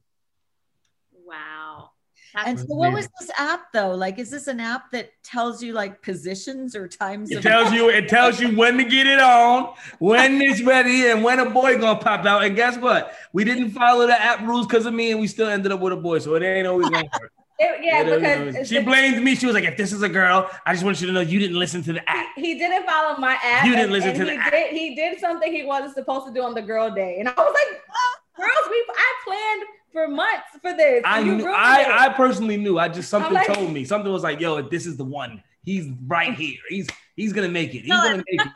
Wow. 1.26 1.90
And 2.34 2.58
so 2.58 2.66
what 2.68 2.92
was 2.92 3.08
this 3.18 3.30
app 3.38 3.72
though? 3.72 3.92
Like, 3.94 4.18
is 4.18 4.30
this 4.30 4.46
an 4.46 4.60
app 4.60 4.90
that 4.90 5.10
tells 5.22 5.62
you 5.62 5.72
like 5.72 6.02
positions 6.02 6.76
or 6.76 6.86
times? 6.86 7.30
It 7.30 7.36
of- 7.36 7.42
tells 7.42 7.72
you, 7.72 7.88
it 7.88 8.08
tells 8.08 8.40
you 8.40 8.54
when 8.56 8.76
to 8.76 8.84
get 8.84 9.06
it 9.06 9.20
on, 9.20 9.72
when 10.00 10.40
it's 10.42 10.62
ready, 10.62 11.06
and 11.08 11.24
when 11.24 11.38
a 11.38 11.48
boy 11.48 11.78
gonna 11.78 11.98
pop 11.98 12.26
out. 12.26 12.44
And 12.44 12.54
guess 12.54 12.76
what? 12.76 13.14
We 13.32 13.44
didn't 13.44 13.70
follow 13.70 14.06
the 14.06 14.20
app 14.20 14.40
rules 14.46 14.66
because 14.66 14.84
of 14.84 14.92
me, 14.92 15.12
and 15.12 15.20
we 15.20 15.28
still 15.28 15.48
ended 15.48 15.72
up 15.72 15.80
with 15.80 15.94
a 15.94 15.96
boy. 15.96 16.18
So 16.18 16.34
it 16.34 16.42
ain't 16.42 16.66
always 16.66 16.88
gonna 16.90 17.08
work. 17.20 17.32
It- 17.58 17.82
yeah, 17.82 18.02
It 18.02 18.04
because 18.20 18.38
always- 18.38 18.54
it's 18.56 18.68
she 18.68 18.80
blamed 18.80 19.24
me. 19.24 19.34
She 19.34 19.46
was 19.46 19.54
like, 19.54 19.64
"If 19.64 19.78
this 19.78 19.90
is 19.94 20.02
a 20.02 20.10
girl, 20.10 20.50
I 20.66 20.74
just 20.74 20.84
want 20.84 21.00
you 21.00 21.06
to 21.06 21.12
know 21.14 21.20
you 21.22 21.38
didn't 21.38 21.58
listen 21.58 21.82
to 21.84 21.94
the 21.94 22.06
app." 22.10 22.26
he 22.36 22.58
didn't 22.58 22.84
follow 22.86 23.16
my 23.18 23.38
app. 23.42 23.64
You 23.64 23.74
didn't 23.74 23.92
listen 23.92 24.10
and 24.10 24.18
to 24.18 24.24
he 24.30 24.36
the 24.36 24.42
app. 24.42 24.52
Did, 24.52 24.72
he 24.76 24.94
did 24.94 25.18
something 25.20 25.50
he 25.50 25.64
wasn't 25.64 25.94
supposed 25.94 26.26
to 26.26 26.34
do 26.34 26.42
on 26.42 26.52
the 26.52 26.60
girl 26.60 26.90
day, 26.90 27.16
and 27.18 27.26
I 27.30 27.32
was 27.32 27.54
like, 27.54 27.80
"Oh, 27.90 28.14
"Girls, 28.36 28.68
we 28.70 28.84
I 28.94 29.14
planned 29.24 29.62
for 29.96 30.08
months 30.08 30.44
for 30.60 30.74
this. 30.74 31.02
I 31.06 31.20
you 31.20 31.36
knew, 31.36 31.48
I, 31.48 31.80
it." 31.80 31.88
I 31.88 32.08
personally 32.10 32.58
knew. 32.58 32.78
I 32.78 32.88
just 32.88 33.08
something 33.08 33.32
like- 33.32 33.46
told 33.46 33.72
me. 33.72 33.84
Something 33.84 34.12
was 34.12 34.22
like, 34.22 34.40
"Yo, 34.40 34.60
this 34.62 34.86
is 34.86 34.96
the 34.96 35.04
one. 35.04 35.42
he's 35.64 35.88
right 36.06 36.34
here. 36.34 36.58
He's 36.68 36.86
he's 37.16 37.32
gonna 37.32 37.48
make 37.48 37.74
it. 37.74 37.80
He's 37.80 37.88
gonna 37.88 38.22
make 38.30 38.40
it. 38.40 38.52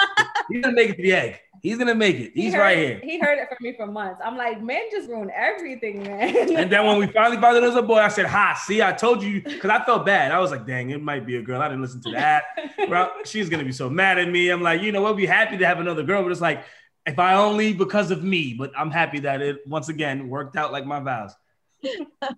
He's 0.50 0.62
gonna 0.62 0.74
make 0.76 0.90
it 0.90 0.96
to 0.96 1.02
the 1.02 1.12
egg. 1.12 1.40
He's 1.62 1.76
gonna 1.76 1.94
make 1.94 2.16
it. 2.16 2.32
He's 2.34 2.44
he 2.44 2.50
heard, 2.52 2.60
right 2.60 2.78
here. 2.78 3.00
He 3.02 3.18
heard 3.18 3.38
it 3.38 3.48
from 3.48 3.58
me 3.60 3.74
for 3.76 3.86
months. 3.86 4.20
I'm 4.24 4.36
like, 4.36 4.62
men 4.62 4.82
just 4.90 5.08
ruin 5.10 5.30
everything, 5.34 6.02
man. 6.02 6.34
And 6.60 6.72
then 6.72 6.86
when 6.86 6.98
we 6.98 7.06
finally 7.06 7.40
found 7.40 7.56
it 7.56 7.62
was 7.62 7.76
a 7.76 7.82
boy, 7.82 7.98
I 7.98 8.08
said, 8.08 8.26
"Ha, 8.26 8.60
see, 8.64 8.82
I 8.82 8.92
told 8.92 9.22
you," 9.22 9.42
because 9.42 9.70
I 9.70 9.84
felt 9.84 10.06
bad. 10.06 10.32
I 10.32 10.38
was 10.38 10.50
like, 10.50 10.66
"Dang, 10.66 10.90
it 10.90 11.02
might 11.02 11.26
be 11.26 11.36
a 11.36 11.42
girl." 11.42 11.60
I 11.60 11.68
didn't 11.68 11.82
listen 11.82 12.02
to 12.02 12.10
that. 12.12 12.44
Bro, 12.88 13.08
she's 13.24 13.48
gonna 13.48 13.64
be 13.64 13.72
so 13.72 13.90
mad 13.90 14.18
at 14.18 14.28
me. 14.28 14.50
I'm 14.50 14.62
like, 14.62 14.82
you 14.82 14.92
know, 14.92 15.02
we'll 15.02 15.14
be 15.14 15.26
happy 15.26 15.56
to 15.58 15.66
have 15.66 15.80
another 15.80 16.02
girl, 16.02 16.22
but 16.22 16.32
it's 16.32 16.40
like, 16.40 16.64
if 17.06 17.18
I 17.18 17.34
only 17.34 17.72
because 17.72 18.10
of 18.10 18.22
me. 18.22 18.54
But 18.58 18.72
I'm 18.76 18.90
happy 18.90 19.20
that 19.20 19.40
it 19.42 19.66
once 19.66 19.88
again 19.88 20.28
worked 20.28 20.56
out 20.56 20.72
like 20.72 20.86
my 20.86 21.00
vows. 21.00 21.34
That's 21.82 22.34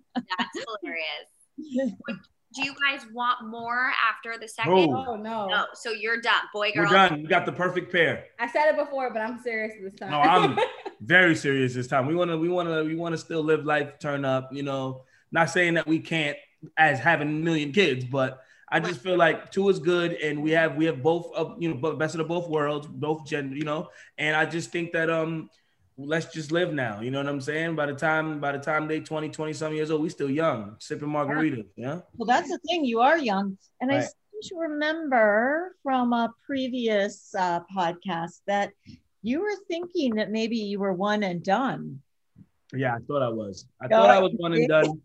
hilarious. 0.81 1.93
Do 2.55 2.63
you 2.63 2.75
guys 2.87 3.05
want 3.11 3.47
more 3.47 3.91
after 4.07 4.39
the 4.39 4.47
second? 4.47 4.91
No. 4.91 5.05
oh 5.07 5.15
no. 5.15 5.47
No, 5.47 5.65
so 5.73 5.89
you're 5.89 6.21
done, 6.21 6.41
boy, 6.53 6.71
girl. 6.71 6.85
We're 6.85 6.91
done. 6.91 7.23
We 7.23 7.27
got 7.27 7.47
the 7.47 7.51
perfect 7.51 7.91
pair. 7.91 8.25
I 8.39 8.47
said 8.47 8.69
it 8.69 8.77
before, 8.77 9.11
but 9.11 9.23
I'm 9.23 9.41
serious 9.41 9.73
this 9.81 9.95
time. 9.95 10.11
No, 10.11 10.19
I'm 10.19 10.59
very 11.01 11.35
serious 11.35 11.73
this 11.73 11.87
time. 11.87 12.05
We 12.05 12.13
wanna, 12.13 12.37
we 12.37 12.49
wanna, 12.49 12.83
we 12.83 12.95
wanna 12.95 13.17
still 13.17 13.43
live 13.43 13.65
life, 13.65 13.97
turn 13.97 14.23
up. 14.23 14.49
You 14.51 14.61
know, 14.61 15.03
not 15.31 15.49
saying 15.49 15.73
that 15.75 15.87
we 15.87 15.99
can't 15.99 16.37
as 16.77 16.99
having 16.99 17.27
a 17.27 17.31
million 17.31 17.71
kids, 17.71 18.05
but 18.05 18.43
I 18.71 18.79
just 18.79 19.01
feel 19.01 19.17
like 19.17 19.51
two 19.51 19.69
is 19.69 19.79
good, 19.79 20.13
and 20.13 20.41
we 20.41 20.51
have 20.51 20.75
we 20.75 20.85
have 20.85 21.03
both 21.03 21.33
of 21.35 21.61
you 21.61 21.73
know 21.73 21.93
best 21.95 22.15
of 22.15 22.27
both 22.27 22.49
worlds, 22.49 22.87
both 22.87 23.25
gender, 23.25 23.55
you 23.55 23.63
know. 23.65 23.89
And 24.17 24.35
I 24.35 24.45
just 24.45 24.71
think 24.71 24.93
that 24.93 25.09
um, 25.09 25.49
let's 25.97 26.33
just 26.33 26.51
live 26.51 26.73
now. 26.73 27.01
You 27.01 27.11
know 27.11 27.19
what 27.19 27.27
I'm 27.27 27.41
saying? 27.41 27.75
By 27.75 27.85
the 27.87 27.93
time 27.93 28.39
by 28.39 28.51
the 28.51 28.59
time 28.59 28.87
they 28.87 28.99
20, 28.99 29.29
20 29.29 29.53
some 29.53 29.73
years 29.73 29.91
old, 29.91 30.01
we 30.01 30.09
still 30.09 30.29
young, 30.29 30.75
sipping 30.79 31.09
margaritas. 31.09 31.67
Yeah. 31.75 31.99
Well, 32.17 32.25
that's 32.25 32.49
the 32.49 32.57
thing. 32.67 32.85
You 32.85 33.01
are 33.01 33.17
young. 33.17 33.57
And 33.81 33.91
I 33.91 33.95
Right. 33.95 34.03
seem 34.03 34.57
to 34.57 34.63
remember 34.63 35.75
from 35.83 36.13
a 36.13 36.33
previous 36.45 37.33
uh, 37.37 37.59
podcast 37.75 38.41
that 38.47 38.71
you 39.21 39.41
were 39.41 39.55
thinking 39.67 40.15
that 40.15 40.31
maybe 40.31 40.57
you 40.57 40.79
were 40.79 40.93
one 40.93 41.23
and 41.23 41.43
done. 41.43 42.01
Yeah, 42.75 42.95
I 42.95 42.99
thought 43.07 43.21
I 43.21 43.29
was. 43.29 43.67
I 43.79 43.87
thought 43.87 44.09
I 44.09 44.19
was 44.19 44.31
one 44.37 44.53
and 44.53 44.67
done. 44.67 44.99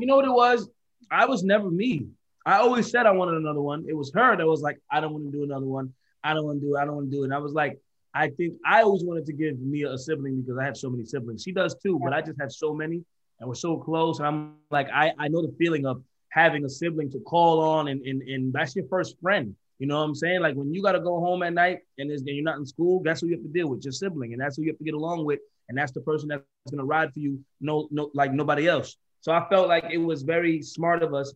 you 0.00 0.06
know 0.06 0.16
what 0.16 0.24
it 0.24 0.32
was? 0.32 0.68
I 1.10 1.26
was 1.26 1.44
never 1.44 1.70
me. 1.70 2.06
I 2.46 2.58
always 2.58 2.90
said 2.90 3.06
I 3.06 3.12
wanted 3.12 3.36
another 3.36 3.60
one. 3.60 3.86
It 3.88 3.96
was 3.96 4.12
her 4.14 4.36
that 4.36 4.46
was 4.46 4.60
like, 4.60 4.78
I 4.90 5.00
don't 5.00 5.12
want 5.12 5.24
to 5.24 5.32
do 5.32 5.44
another 5.44 5.66
one. 5.66 5.94
I 6.22 6.34
don't 6.34 6.44
want 6.44 6.60
to 6.60 6.66
do 6.66 6.76
it. 6.76 6.78
I 6.78 6.84
don't 6.84 6.96
want 6.96 7.10
to 7.10 7.16
do 7.16 7.22
it. 7.22 7.26
And 7.26 7.34
I 7.34 7.38
was 7.38 7.52
like, 7.52 7.78
I 8.14 8.28
think 8.28 8.54
I 8.64 8.82
always 8.82 9.02
wanted 9.02 9.26
to 9.26 9.32
give 9.32 9.58
Mia 9.58 9.92
a 9.92 9.98
sibling 9.98 10.42
because 10.42 10.58
I 10.58 10.64
have 10.64 10.76
so 10.76 10.88
many 10.90 11.04
siblings. 11.04 11.42
She 11.42 11.52
does 11.52 11.74
too, 11.82 11.98
but 12.02 12.12
I 12.12 12.20
just 12.20 12.40
have 12.40 12.52
so 12.52 12.72
many 12.72 13.02
and 13.40 13.48
we're 13.48 13.54
so 13.54 13.76
close. 13.78 14.18
And 14.18 14.28
I'm 14.28 14.54
like, 14.70 14.88
I, 14.92 15.12
I 15.18 15.28
know 15.28 15.42
the 15.42 15.54
feeling 15.58 15.84
of 15.86 16.02
having 16.28 16.64
a 16.64 16.68
sibling 16.68 17.10
to 17.12 17.18
call 17.20 17.60
on 17.60 17.88
and, 17.88 18.02
and, 18.02 18.22
and 18.22 18.52
that's 18.52 18.76
your 18.76 18.86
first 18.88 19.16
friend. 19.20 19.54
You 19.78 19.88
know 19.88 19.98
what 19.98 20.04
I'm 20.04 20.14
saying? 20.14 20.40
Like 20.40 20.54
when 20.54 20.72
you 20.72 20.82
got 20.82 20.92
to 20.92 21.00
go 21.00 21.18
home 21.20 21.42
at 21.42 21.52
night 21.52 21.80
and, 21.98 22.10
and 22.10 22.26
you're 22.26 22.44
not 22.44 22.58
in 22.58 22.66
school, 22.66 23.00
guess 23.00 23.20
who 23.20 23.26
you 23.26 23.34
have 23.34 23.42
to 23.42 23.48
deal 23.48 23.68
with? 23.68 23.84
Your 23.84 23.92
sibling. 23.92 24.32
And 24.32 24.40
that's 24.40 24.56
who 24.56 24.62
you 24.62 24.70
have 24.70 24.78
to 24.78 24.84
get 24.84 24.94
along 24.94 25.24
with. 25.24 25.40
And 25.68 25.76
that's 25.76 25.92
the 25.92 26.00
person 26.00 26.28
that's 26.28 26.44
going 26.70 26.78
to 26.78 26.84
ride 26.84 27.12
for 27.12 27.18
you. 27.18 27.40
No, 27.60 27.88
no, 27.90 28.10
like 28.14 28.32
nobody 28.32 28.68
else. 28.68 28.96
So 29.22 29.32
I 29.32 29.48
felt 29.48 29.68
like 29.68 29.86
it 29.90 29.98
was 29.98 30.22
very 30.22 30.62
smart 30.62 31.02
of 31.02 31.14
us 31.14 31.32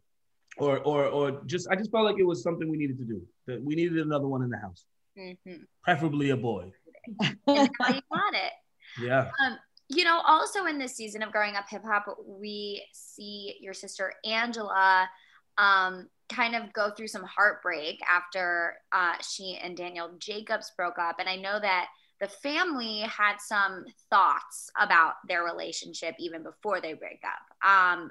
or, 0.59 0.79
or, 0.81 1.05
or 1.07 1.43
just, 1.47 1.69
I 1.71 1.77
just 1.77 1.91
felt 1.91 2.05
like 2.05 2.19
it 2.19 2.25
was 2.27 2.43
something 2.43 2.69
we 2.69 2.77
needed 2.77 2.99
to 2.99 3.05
do. 3.05 3.23
That 3.47 3.63
we 3.63 3.75
needed 3.75 3.99
another 3.99 4.27
one 4.27 4.43
in 4.43 4.51
the 4.51 4.59
house, 4.59 4.85
Mhm. 5.17 5.65
preferably 5.83 6.31
a 6.31 6.37
boy. 6.37 6.73
And 7.47 7.71
now 7.81 7.89
you 7.89 8.01
got 8.13 8.35
it. 8.35 8.53
Yeah. 9.01 9.31
Um, 9.45 9.59
you 9.89 10.05
know, 10.05 10.21
also 10.27 10.67
in 10.67 10.79
this 10.79 10.95
season 10.95 11.23
of 11.23 11.33
growing 11.33 11.57
up 11.57 11.65
hip 11.69 11.83
hop, 11.85 12.05
we 12.27 12.85
see 12.93 13.57
your 13.61 13.73
sister 13.73 14.13
Angela 14.25 15.09
um, 15.57 16.09
kind 16.29 16.55
of 16.55 16.73
go 16.75 16.91
through 16.91 17.09
some 17.09 17.25
heartbreak 17.25 17.99
after 18.09 18.77
uh, 18.93 19.15
she 19.27 19.59
and 19.63 19.77
Daniel 19.77 20.11
Jacobs 20.19 20.73
broke 20.77 20.99
up. 20.99 21.17
And 21.19 21.29
I 21.29 21.37
know 21.37 21.59
that 21.59 21.89
the 22.21 22.29
family 22.29 23.01
had 23.01 23.37
some 23.41 23.85
thoughts 24.11 24.71
about 24.79 25.15
their 25.27 25.45
relationship 25.45 26.15
even 26.19 26.43
before 26.43 26.81
they 26.81 26.93
break 26.93 27.23
up. 27.25 27.67
Um, 27.67 28.11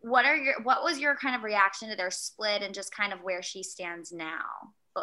what 0.00 0.24
are 0.24 0.36
your 0.36 0.62
what 0.62 0.82
was 0.82 0.98
your 0.98 1.16
kind 1.16 1.36
of 1.36 1.42
reaction 1.42 1.88
to 1.90 1.96
their 1.96 2.10
split 2.10 2.62
and 2.62 2.74
just 2.74 2.94
kind 2.94 3.12
of 3.12 3.20
where 3.22 3.42
she 3.42 3.62
stands 3.62 4.12
now? 4.12 4.40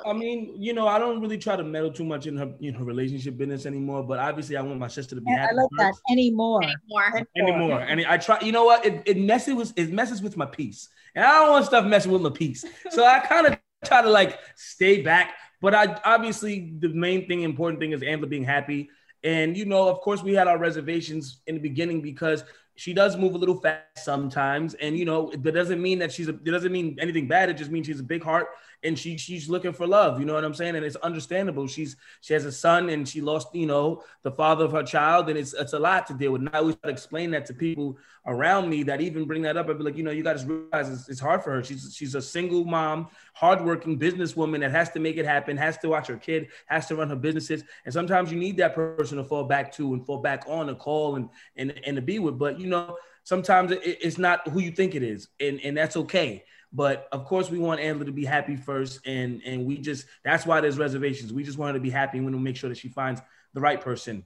I 0.06 0.14
mean, 0.14 0.56
you 0.58 0.74
know, 0.74 0.88
I 0.88 1.00
don't 1.00 1.20
really 1.20 1.38
try 1.38 1.58
to 1.58 1.64
meddle 1.66 1.92
too 1.92 2.06
much 2.06 2.26
in 2.26 2.38
her, 2.38 2.54
in 2.62 2.74
her 2.76 2.84
relationship 2.86 3.38
business 3.38 3.66
anymore. 3.66 4.04
But 4.04 4.20
obviously, 4.20 4.56
I 4.56 4.62
want 4.62 4.80
my 4.80 4.88
sister 4.88 5.16
to 5.16 5.22
be 5.22 5.30
And 5.30 5.38
I 5.40 5.44
happy. 5.44 5.56
like 5.56 5.68
that 5.80 5.88
first. 5.88 6.02
anymore. 6.10 6.64
anymore. 6.64 7.26
anymore. 7.36 7.80
And 7.82 8.06
I 8.06 8.18
try, 8.18 8.40
you 8.40 8.54
know 8.54 8.64
what? 8.64 8.86
It, 8.86 9.04
it 9.06 9.18
messes 9.18 9.54
with 9.54 9.74
it 9.78 9.92
messes 9.92 10.22
with 10.22 10.38
my 10.38 10.46
peace. 10.46 10.88
And 11.14 11.26
I 11.26 11.40
don't 11.40 11.50
want 11.50 11.66
stuff 11.66 11.86
messing 11.86 12.12
with 12.14 12.22
my 12.22 12.30
peace. 12.30 12.64
So 12.90 13.04
I 13.06 13.20
kind 13.20 13.48
of 13.48 13.58
try 13.84 14.02
to 14.02 14.10
like 14.10 14.40
stay 14.56 15.02
back. 15.02 15.34
But 15.60 15.76
I 15.76 16.00
obviously 16.06 16.74
the 16.80 16.88
main 16.88 17.28
thing, 17.28 17.42
important 17.44 17.82
thing 17.82 17.92
is 17.92 18.02
Angela 18.02 18.28
being 18.28 18.46
happy. 18.46 18.90
And 19.26 19.58
you 19.58 19.66
know, 19.66 19.90
of 19.90 20.00
course, 20.00 20.24
we 20.24 20.34
had 20.34 20.48
our 20.48 20.58
reservations 20.58 21.42
in 21.48 21.56
the 21.56 21.62
beginning 21.62 22.02
because 22.02 22.46
she 22.82 22.94
does 22.94 23.16
move 23.16 23.36
a 23.36 23.38
little 23.38 23.62
fast 23.62 24.00
sometimes. 24.00 24.74
And 24.74 24.98
you 24.98 25.06
know, 25.06 25.30
that 25.30 25.52
doesn't 25.52 25.80
mean 25.80 26.00
that 26.00 26.12
she's 26.12 26.28
a 26.28 26.32
it 26.32 26.46
doesn't 26.46 26.72
mean 26.72 26.98
anything 27.00 27.28
bad. 27.28 27.48
It 27.48 27.54
just 27.54 27.70
means 27.70 27.86
she's 27.86 28.00
a 28.00 28.04
big 28.04 28.24
heart 28.24 28.48
and 28.84 28.98
she 28.98 29.18
she's 29.18 29.50
looking 29.50 29.74
for 29.74 29.86
love. 29.86 30.20
You 30.20 30.26
know 30.26 30.34
what 30.34 30.44
I'm 30.44 30.54
saying? 30.54 30.76
And 30.76 30.86
it's 30.86 30.96
understandable. 30.98 31.68
She's 31.68 31.96
she 32.22 32.34
has 32.34 32.46
a 32.46 32.52
son 32.52 32.90
and 32.90 33.08
she 33.08 33.22
lost, 33.22 33.54
you 33.54 33.68
know, 33.68 34.04
the 34.24 34.32
father 34.32 34.66
of 34.66 34.72
her 34.72 34.84
child, 34.84 35.30
and 35.30 35.38
it's 35.38 35.54
it's 35.54 35.74
a 35.74 35.80
lot 35.80 36.08
to 36.08 36.14
deal 36.14 36.32
with. 36.32 36.42
And 36.42 36.50
I 36.54 36.60
always 36.60 36.78
explain 36.84 37.32
that 37.32 37.46
to 37.48 37.54
people 37.54 37.98
around 38.26 38.70
me 38.70 38.84
that 38.84 39.02
even 39.02 39.26
bring 39.26 39.42
that 39.42 39.58
up. 39.58 39.70
I'd 39.70 39.78
be 39.78 39.84
like, 39.84 39.98
you 39.98 40.04
know, 40.04 40.12
you 40.12 40.24
got 40.24 40.38
to 40.38 40.46
realize 40.46 40.90
it's, 40.90 41.10
it's 41.10 41.20
hard 41.20 41.44
for 41.44 41.52
her. 41.52 41.64
She's 41.64 41.94
she's 41.96 42.16
a 42.16 42.22
single 42.22 42.66
mom, 42.66 43.08
hardworking 43.34 44.00
businesswoman 44.00 44.60
that 44.62 44.72
has 44.72 44.90
to 44.92 45.00
make 45.00 45.18
it 45.18 45.26
happen, 45.26 45.58
has 45.58 45.78
to 45.80 45.90
watch 45.90 46.08
her 46.08 46.18
kid, 46.18 46.48
has 46.66 46.88
to 46.88 46.96
run 46.96 47.10
her 47.10 47.16
businesses, 47.16 47.64
and 47.86 47.94
sometimes 47.94 48.32
you 48.32 48.40
need 48.40 48.58
that 48.58 48.74
person 48.74 49.18
to 49.18 49.24
fall 49.24 49.44
back 49.44 49.72
to 49.74 49.94
and 49.94 50.06
fall 50.06 50.18
back 50.18 50.44
on 50.48 50.68
to 50.68 50.76
call 50.76 51.16
and 51.16 51.30
and 51.56 51.74
and 51.86 51.96
to 51.96 52.02
be 52.02 52.18
with. 52.18 52.40
But 52.40 52.60
you 52.60 52.68
know, 52.72 52.98
sometimes 53.24 53.72
it, 53.72 53.82
it's 53.84 54.18
not 54.18 54.48
who 54.48 54.60
you 54.60 54.72
think 54.72 54.96
it 54.96 55.04
is, 55.04 55.30
and 55.40 55.60
and 55.62 55.78
that's 55.78 55.96
okay. 55.98 56.44
But 56.74 57.08
of 57.12 57.26
course, 57.26 57.50
we 57.52 57.60
want 57.60 57.82
Angela 57.82 58.06
to 58.06 58.12
be 58.12 58.26
happy 58.26 58.56
first, 58.56 59.06
and 59.06 59.42
and 59.46 59.66
we 59.66 59.78
just 59.78 60.06
that's 60.24 60.46
why 60.46 60.62
there's 60.62 60.78
reservations. 60.78 61.32
We 61.32 61.44
just 61.44 61.58
want 61.58 61.74
her 61.74 61.80
to 61.80 61.84
be 61.84 61.90
happy, 61.90 62.18
and 62.18 62.26
we 62.26 62.32
want 62.32 62.42
to 62.42 62.44
make 62.44 62.58
sure 62.58 62.70
that 62.70 62.78
she 62.78 62.90
finds 62.90 63.22
the 63.54 63.62
right 63.62 63.80
person. 63.80 64.26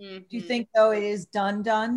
Mhm. 0.00 0.28
Do 0.28 0.36
you 0.36 0.42
think 0.42 0.68
though 0.74 0.92
it 0.92 1.02
is 1.02 1.26
done 1.26 1.62
done? 1.62 1.96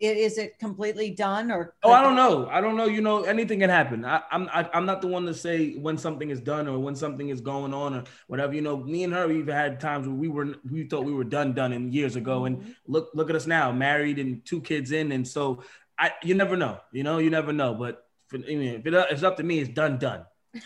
It, 0.00 0.16
is 0.16 0.38
it 0.38 0.58
completely 0.58 1.10
done 1.10 1.50
or? 1.50 1.74
Oh, 1.82 1.92
I 1.92 2.02
don't 2.02 2.16
know. 2.16 2.48
I 2.48 2.62
don't 2.62 2.76
know. 2.76 2.86
You 2.86 3.02
know, 3.02 3.24
anything 3.24 3.60
can 3.60 3.68
happen. 3.68 4.04
I, 4.04 4.22
I'm 4.30 4.48
I, 4.48 4.68
I'm 4.72 4.86
not 4.86 5.02
the 5.02 5.08
one 5.08 5.26
to 5.26 5.34
say 5.34 5.74
when 5.74 5.98
something 5.98 6.30
is 6.30 6.40
done 6.40 6.66
or 6.66 6.78
when 6.78 6.96
something 6.96 7.28
is 7.28 7.42
going 7.42 7.74
on 7.74 7.94
or 7.94 8.04
whatever. 8.26 8.54
You 8.54 8.62
know, 8.62 8.78
me 8.78 9.04
and 9.04 9.12
her 9.12 9.28
we've 9.28 9.46
had 9.46 9.78
times 9.78 10.06
where 10.06 10.16
we 10.16 10.28
were 10.28 10.54
we 10.70 10.84
thought 10.84 11.04
we 11.04 11.12
were 11.12 11.24
done 11.24 11.52
done 11.52 11.74
in 11.74 11.92
years 11.92 12.16
ago, 12.16 12.46
and 12.46 12.58
mm-hmm. 12.58 12.70
look 12.86 13.10
look 13.14 13.28
at 13.28 13.36
us 13.36 13.46
now, 13.46 13.72
married 13.72 14.18
and 14.18 14.42
two 14.44 14.62
kids 14.62 14.90
in, 14.90 15.12
and 15.12 15.28
so 15.28 15.62
I 15.98 16.12
you 16.22 16.34
never 16.34 16.56
know. 16.56 16.80
You 16.92 17.02
know, 17.02 17.18
you 17.18 17.28
never 17.28 17.52
know. 17.52 17.74
But 17.74 18.02
for, 18.28 18.36
I 18.36 18.40
mean, 18.40 18.80
if 18.80 18.86
it, 18.86 18.94
it's 19.10 19.22
up 19.22 19.36
to 19.36 19.42
me, 19.42 19.60
it's 19.60 19.68
done 19.68 19.98
done. 19.98 20.24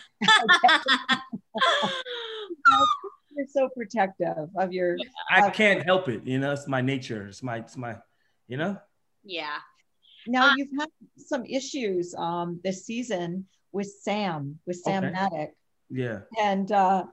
You're 3.36 3.46
so 3.48 3.68
protective 3.68 4.48
of 4.56 4.72
your. 4.72 4.96
I 5.28 5.50
can't 5.50 5.84
help 5.84 6.08
it. 6.08 6.24
You 6.24 6.38
know, 6.38 6.52
it's 6.52 6.68
my 6.68 6.80
nature. 6.80 7.26
It's 7.26 7.42
my 7.42 7.56
it's 7.58 7.76
my, 7.76 7.96
you 8.46 8.56
know. 8.56 8.78
Yeah. 9.24 9.56
Now 10.26 10.48
Uh, 10.50 10.54
you've 10.56 10.70
had 10.78 10.88
some 11.16 11.44
issues 11.44 12.14
um, 12.16 12.60
this 12.64 12.84
season 12.86 13.46
with 13.72 13.88
Sam, 14.02 14.58
with 14.66 14.76
Sam 14.76 15.04
Okay. 15.04 15.12
Maddock, 15.12 15.50
Yeah. 15.90 16.20
and 16.40 16.70
uh, 16.72 17.04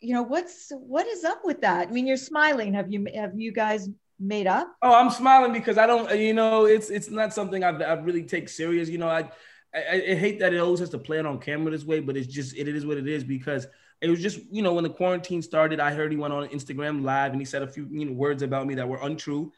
you 0.00 0.12
know 0.14 0.22
what's 0.22 0.70
what 0.74 1.06
is 1.06 1.24
up 1.24 1.40
with 1.44 1.60
that? 1.62 1.88
I 1.88 1.90
mean, 1.90 2.06
you're 2.06 2.16
smiling. 2.16 2.74
Have 2.74 2.92
you 2.92 3.06
have 3.14 3.38
you 3.38 3.52
guys 3.52 3.88
made 4.20 4.46
up? 4.46 4.68
Oh, 4.82 4.94
I'm 4.94 5.10
smiling 5.10 5.52
because 5.52 5.78
I 5.78 5.86
don't, 5.86 6.06
you 6.18 6.34
know, 6.34 6.66
it's 6.66 6.90
it's 6.90 7.10
not 7.10 7.32
something 7.32 7.62
I, 7.64 7.70
I 7.70 7.92
really 7.94 8.24
take 8.24 8.48
serious. 8.48 8.88
You 8.88 8.98
know, 8.98 9.08
I, 9.08 9.30
I 9.74 9.80
I 10.12 10.14
hate 10.14 10.38
that 10.40 10.52
it 10.54 10.58
always 10.58 10.80
has 10.80 10.90
to 10.90 10.98
play 10.98 11.18
it 11.18 11.26
on 11.26 11.38
camera 11.38 11.70
this 11.70 11.84
way, 11.84 12.00
but 12.00 12.16
it's 12.16 12.26
just 12.26 12.56
it 12.56 12.68
is 12.68 12.84
what 12.84 12.98
it 12.98 13.08
is 13.08 13.24
because 13.24 13.66
it 14.00 14.08
was 14.10 14.20
just 14.20 14.40
you 14.52 14.62
know 14.62 14.74
when 14.74 14.84
the 14.84 14.90
quarantine 14.90 15.42
started, 15.42 15.80
I 15.80 15.92
heard 15.92 16.12
he 16.12 16.18
went 16.18 16.34
on 16.34 16.48
Instagram 16.48 17.02
live 17.02 17.32
and 17.32 17.40
he 17.40 17.44
said 17.44 17.62
a 17.62 17.68
few 17.68 17.86
you 17.90 18.04
know 18.06 18.12
words 18.12 18.42
about 18.42 18.66
me 18.66 18.74
that 18.76 18.88
were 18.88 19.00
untrue, 19.02 19.52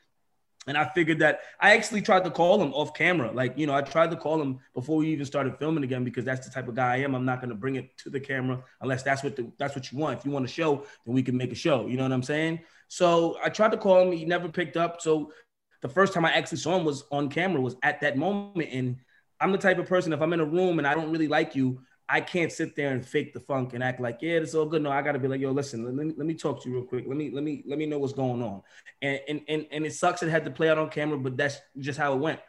And 0.67 0.77
I 0.77 0.89
figured 0.95 1.21
that 1.21 1.41
I 1.59 1.75
actually 1.75 2.03
tried 2.03 2.25
to 2.25 2.31
call 2.31 2.63
him 2.63 2.73
off 2.75 2.93
camera. 2.93 3.33
Like, 3.33 3.57
you 3.57 3.67
know, 3.67 3.75
I 3.75 3.81
tried 3.81 4.11
to 4.11 4.17
call 4.17 4.41
him 4.41 4.59
before 4.75 4.99
we 4.99 5.09
even 5.09 5.25
started 5.25 5.59
filming 5.59 5.85
again 5.85 6.05
because 6.05 6.25
that's 6.25 6.47
the 6.47 6.53
type 6.53 6.69
of 6.69 6.75
guy 6.75 6.95
I 6.95 6.97
am. 6.99 7.15
I'm 7.15 7.25
not 7.25 7.41
gonna 7.41 7.55
bring 7.55 7.77
it 7.77 7.97
to 7.99 8.11
the 8.11 8.21
camera 8.21 8.63
unless 8.83 9.03
that's 9.03 9.23
what 9.23 9.37
the, 9.37 9.51
that's 9.59 9.75
what 9.75 9.91
you 9.91 9.99
want. 9.99 10.19
If 10.19 10.27
you 10.27 10.31
want 10.31 10.45
a 10.45 10.49
show, 10.49 10.85
then 11.07 11.15
we 11.15 11.23
can 11.23 11.37
make 11.37 11.51
a 11.51 11.55
show. 11.57 11.87
You 11.87 11.97
know 11.97 12.03
what 12.03 12.13
I'm 12.13 12.23
saying? 12.23 12.61
So 12.89 13.39
I 13.43 13.49
tried 13.49 13.71
to 13.73 13.79
call 13.79 14.03
him, 14.03 14.13
he 14.13 14.25
never 14.27 14.49
picked 14.49 14.77
up. 14.77 15.01
So 15.01 15.33
the 15.81 15.89
first 15.89 16.13
time 16.13 16.25
I 16.27 16.33
actually 16.33 16.59
saw 16.59 16.77
him 16.77 16.85
was 16.85 17.05
on 17.11 17.31
camera, 17.31 17.61
was 17.61 17.77
at 17.83 18.01
that 18.03 18.19
moment. 18.19 18.69
And 18.71 18.97
I'm 19.41 19.53
the 19.53 19.59
type 19.59 19.79
of 19.79 19.87
person, 19.87 20.13
if 20.13 20.21
I'm 20.21 20.33
in 20.35 20.41
a 20.41 20.45
room 20.45 20.79
and 20.79 20.87
I 20.87 20.95
don't 20.95 21.11
really 21.11 21.29
like 21.29 21.57
you, 21.57 21.81
I 22.11 22.21
can't 22.21 22.51
sit 22.51 22.75
there 22.75 22.93
and 22.93 23.07
fake 23.07 23.33
the 23.33 23.41
funk 23.41 23.75
and 23.75 23.85
act 23.85 24.01
like, 24.01 24.19
yeah, 24.21 24.33
it's 24.33 24.55
all 24.55 24.67
good. 24.67 24.83
No, 24.83 24.91
I 24.91 25.01
gotta 25.03 25.19
be 25.19 25.29
like, 25.29 25.41
yo, 25.41 25.53
listen, 25.53 25.85
let 25.85 25.95
me 25.95 26.13
let 26.17 26.27
me 26.27 26.35
talk 26.35 26.63
to 26.63 26.69
you 26.69 26.77
real 26.77 26.85
quick. 26.85 27.05
Let 27.07 27.17
me 27.17 27.31
let 27.31 27.45
me 27.45 27.63
let 27.67 27.79
me 27.79 27.87
know 27.87 27.99
what's 27.99 28.13
going 28.13 28.43
on. 28.43 28.63
And 29.01 29.21
and 29.29 29.41
and, 29.49 29.67
and 29.71 29.87
it 29.87 29.95
sucks 29.95 30.23
it 30.23 30.29
had 30.29 30.45
to 30.45 30.51
play 30.51 30.69
out 30.69 30.79
on 30.79 30.91
camera, 30.91 31.19
but 31.19 31.37
that's 31.37 31.59
just 31.79 31.99
how 31.99 32.15
it 32.15 32.19
went. 32.19 32.41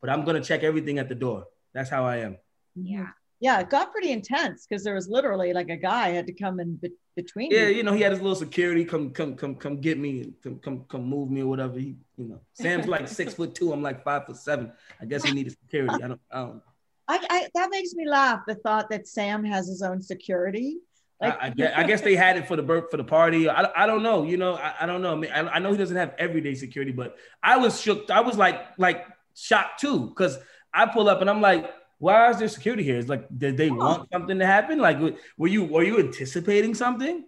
But 0.00 0.10
I'm 0.10 0.24
gonna 0.24 0.42
check 0.42 0.62
everything 0.62 0.98
at 0.98 1.08
the 1.08 1.14
door. 1.14 1.46
That's 1.74 1.90
how 1.90 2.04
I 2.04 2.18
am. 2.18 2.32
Mm-hmm. 2.32 2.86
Yeah. 2.86 3.06
Yeah, 3.40 3.60
it 3.60 3.70
got 3.70 3.92
pretty 3.92 4.10
intense 4.10 4.66
because 4.66 4.82
there 4.82 4.94
was 4.94 5.08
literally 5.08 5.52
like 5.52 5.70
a 5.70 5.76
guy 5.76 6.08
had 6.08 6.26
to 6.26 6.32
come 6.32 6.58
in 6.58 6.74
be- 6.74 6.90
between. 7.14 7.52
Yeah, 7.52 7.68
you 7.68 7.84
know, 7.84 7.92
he 7.92 8.02
had 8.02 8.10
his 8.10 8.20
little 8.20 8.34
security 8.34 8.84
come 8.84 9.10
come 9.10 9.36
come 9.36 9.54
come 9.54 9.80
get 9.80 9.96
me, 9.96 10.32
come 10.42 10.58
come 10.58 10.84
come 10.88 11.04
move 11.04 11.30
me 11.30 11.42
or 11.42 11.46
whatever. 11.46 11.78
He, 11.78 11.96
you 12.16 12.28
know, 12.28 12.40
Sam's 12.54 12.88
like 12.88 13.06
six 13.20 13.34
foot 13.34 13.54
two. 13.54 13.72
I'm 13.72 13.82
like 13.82 14.02
five 14.02 14.26
foot 14.26 14.38
seven. 14.38 14.72
I 15.00 15.04
guess 15.04 15.22
he 15.22 15.32
needed 15.32 15.56
security. 15.62 16.02
I 16.02 16.08
don't. 16.08 16.20
I 16.32 16.40
don't. 16.40 16.62
I, 17.08 17.26
I 17.30 17.48
that 17.54 17.70
makes 17.70 17.94
me 17.94 18.08
laugh. 18.08 18.42
The 18.46 18.54
thought 18.56 18.90
that 18.90 19.08
Sam 19.08 19.44
has 19.44 19.66
his 19.68 19.82
own 19.82 20.02
security. 20.02 20.78
Like, 21.20 21.34
I, 21.42 21.52
I, 21.74 21.82
guess, 21.82 22.00
they 22.00 22.14
had 22.14 22.36
it 22.36 22.46
for 22.46 22.54
the 22.54 22.62
birth 22.62 22.92
for 22.92 22.96
the 22.96 23.02
party. 23.02 23.48
I, 23.48 23.68
I 23.74 23.86
don't 23.86 24.04
know. 24.04 24.22
You 24.22 24.36
know, 24.36 24.54
I, 24.54 24.74
I 24.82 24.86
don't 24.86 25.02
know. 25.02 25.12
I, 25.12 25.16
mean, 25.16 25.30
I, 25.32 25.58
know 25.58 25.72
he 25.72 25.76
doesn't 25.76 25.96
have 25.96 26.14
everyday 26.16 26.54
security, 26.54 26.92
but 26.92 27.16
I 27.42 27.56
was 27.56 27.80
shook. 27.80 28.08
I 28.08 28.20
was 28.20 28.36
like 28.36 28.78
like 28.78 29.04
shocked 29.34 29.80
too 29.80 30.08
because 30.08 30.38
I 30.72 30.86
pull 30.86 31.08
up 31.08 31.20
and 31.20 31.28
I'm 31.28 31.40
like, 31.40 31.72
why 31.98 32.30
is 32.30 32.38
there 32.38 32.46
security 32.46 32.84
here? 32.84 32.98
It's 32.98 33.08
like, 33.08 33.26
did 33.36 33.56
they 33.56 33.68
oh. 33.68 33.74
want 33.74 34.08
something 34.12 34.38
to 34.38 34.46
happen? 34.46 34.78
Like, 34.78 34.98
were 35.36 35.48
you 35.48 35.64
were 35.64 35.82
you 35.82 35.98
anticipating 35.98 36.74
something? 36.74 37.24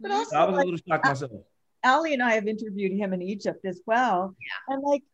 But 0.00 0.10
also, 0.10 0.36
I 0.36 0.44
was 0.44 0.56
like, 0.56 0.62
a 0.62 0.66
little 0.66 0.80
shocked 0.88 1.04
myself. 1.04 1.30
Ali 1.84 2.14
and 2.14 2.22
I 2.22 2.32
have 2.32 2.48
interviewed 2.48 2.98
him 2.98 3.12
in 3.12 3.22
Egypt 3.22 3.64
as 3.64 3.80
well. 3.86 4.34
Yeah. 4.40 4.74
And 4.74 4.82
like 4.82 5.04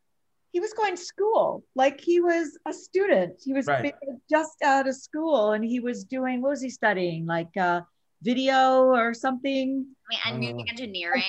he 0.55 0.61
was 0.61 0.71
going 0.71 0.95
to 0.95 1.01
school, 1.03 1.65
like 1.75 1.99
he 1.99 2.21
was 2.21 2.57
a 2.65 2.71
student. 2.71 3.33
He 3.43 3.51
was 3.51 3.67
Right. 3.67 3.93
just 4.31 4.55
out 4.63 4.87
of 4.87 4.95
school 4.95 5.51
and 5.51 5.65
he 5.65 5.81
was 5.81 6.05
doing, 6.05 6.41
what 6.41 6.51
was 6.51 6.61
he 6.61 6.69
studying? 6.69 7.25
Like 7.25 7.51
uh, 7.57 7.81
video 8.21 8.85
or 8.85 9.13
something. 9.13 9.85
I 10.09 10.09
mean, 10.09 10.19
and 10.25 10.39
music 10.39 10.67
Oh. 10.69 10.71
engineering. 10.71 11.23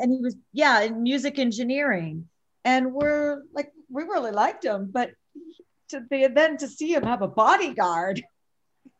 And 0.00 0.12
he 0.12 0.18
was, 0.20 0.34
yeah, 0.52 0.80
in 0.80 1.00
music 1.00 1.38
engineering. 1.38 2.28
And 2.64 2.92
we're 2.92 3.42
like, 3.54 3.70
we 3.88 4.02
really 4.02 4.32
liked 4.32 4.64
him, 4.64 4.90
but 4.92 5.10
to 5.90 6.00
be, 6.10 6.26
then 6.26 6.56
to 6.56 6.66
see 6.66 6.92
him 6.92 7.04
have 7.04 7.22
a 7.22 7.28
bodyguard. 7.28 8.20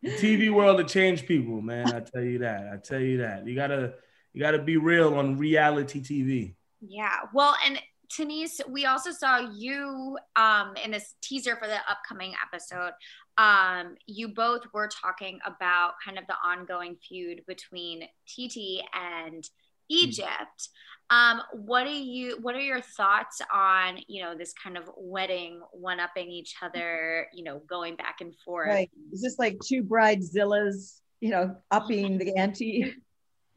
The 0.04 0.10
TV 0.12 0.54
world 0.54 0.78
to 0.78 0.84
change 0.84 1.26
people, 1.26 1.60
man. 1.60 1.92
I 1.92 2.00
tell 2.12 2.22
you 2.22 2.38
that. 2.38 2.60
I 2.72 2.76
tell 2.76 3.00
you 3.00 3.18
that. 3.18 3.44
You 3.48 3.56
gotta 3.56 3.94
you 4.32 4.40
gotta 4.46 4.62
be 4.62 4.76
real 4.76 5.14
on 5.14 5.38
reality 5.38 6.00
TV. 6.00 6.54
Yeah. 6.98 7.16
Well, 7.34 7.56
and 7.66 7.80
Denise, 8.16 8.60
we 8.68 8.86
also 8.86 9.10
saw 9.10 9.38
you 9.38 10.18
um, 10.36 10.74
in 10.82 10.90
this 10.90 11.14
teaser 11.22 11.56
for 11.56 11.66
the 11.66 11.78
upcoming 11.90 12.34
episode. 12.44 12.92
Um, 13.38 13.94
you 14.06 14.28
both 14.28 14.62
were 14.74 14.88
talking 14.88 15.38
about 15.46 15.94
kind 16.04 16.18
of 16.18 16.26
the 16.26 16.34
ongoing 16.44 16.96
feud 16.96 17.42
between 17.46 18.02
TT 18.26 18.82
and 18.92 19.48
Egypt. 19.88 20.68
Um, 21.10 21.42
what 21.52 21.84
do 21.84 21.90
you? 21.90 22.38
What 22.40 22.54
are 22.54 22.60
your 22.60 22.80
thoughts 22.80 23.40
on 23.52 23.98
you 24.08 24.22
know 24.22 24.34
this 24.36 24.52
kind 24.52 24.76
of 24.76 24.90
wedding, 24.96 25.60
one 25.72 26.00
upping 26.00 26.30
each 26.30 26.56
other, 26.62 27.26
you 27.34 27.44
know, 27.44 27.60
going 27.68 27.96
back 27.96 28.20
and 28.20 28.34
forth? 28.44 28.68
Right. 28.68 28.90
Is 29.12 29.22
this 29.22 29.38
like 29.38 29.58
two 29.64 29.82
bridezillas, 29.82 31.00
you 31.20 31.30
know, 31.30 31.56
upping 31.70 32.18
the 32.18 32.36
ante? 32.36 32.94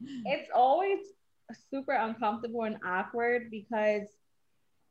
it's 0.00 0.50
always 0.54 0.98
super 1.70 1.92
uncomfortable 1.92 2.64
and 2.64 2.76
awkward 2.84 3.50
because 3.50 4.08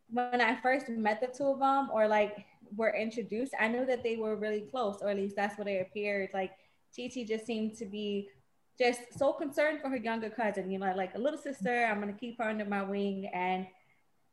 when 0.09 0.41
I 0.41 0.55
first 0.61 0.89
met 0.89 1.21
the 1.21 1.27
two 1.27 1.45
of 1.51 1.59
them 1.59 1.89
or 1.91 2.07
like 2.07 2.45
were 2.75 2.95
introduced, 2.95 3.53
I 3.59 3.67
knew 3.67 3.85
that 3.85 4.03
they 4.03 4.17
were 4.17 4.35
really 4.35 4.61
close, 4.61 4.99
or 5.01 5.09
at 5.09 5.17
least 5.17 5.35
that's 5.35 5.57
what 5.57 5.67
it 5.67 5.81
appeared. 5.81 6.29
Like 6.33 6.51
TT 6.93 7.27
just 7.27 7.45
seemed 7.45 7.75
to 7.77 7.85
be 7.85 8.29
just 8.77 9.01
so 9.17 9.33
concerned 9.33 9.79
for 9.81 9.89
her 9.89 9.97
younger 9.97 10.29
cousin, 10.29 10.69
you 10.69 10.79
know, 10.79 10.93
like 10.95 11.15
a 11.15 11.19
little 11.19 11.39
sister, 11.39 11.85
I'm 11.85 11.99
gonna 11.99 12.13
keep 12.13 12.37
her 12.39 12.49
under 12.49 12.65
my 12.65 12.83
wing. 12.83 13.29
And 13.33 13.67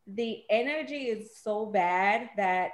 the 0.06 0.42
energy 0.50 1.04
is 1.04 1.36
so 1.42 1.66
bad 1.66 2.30
that 2.36 2.72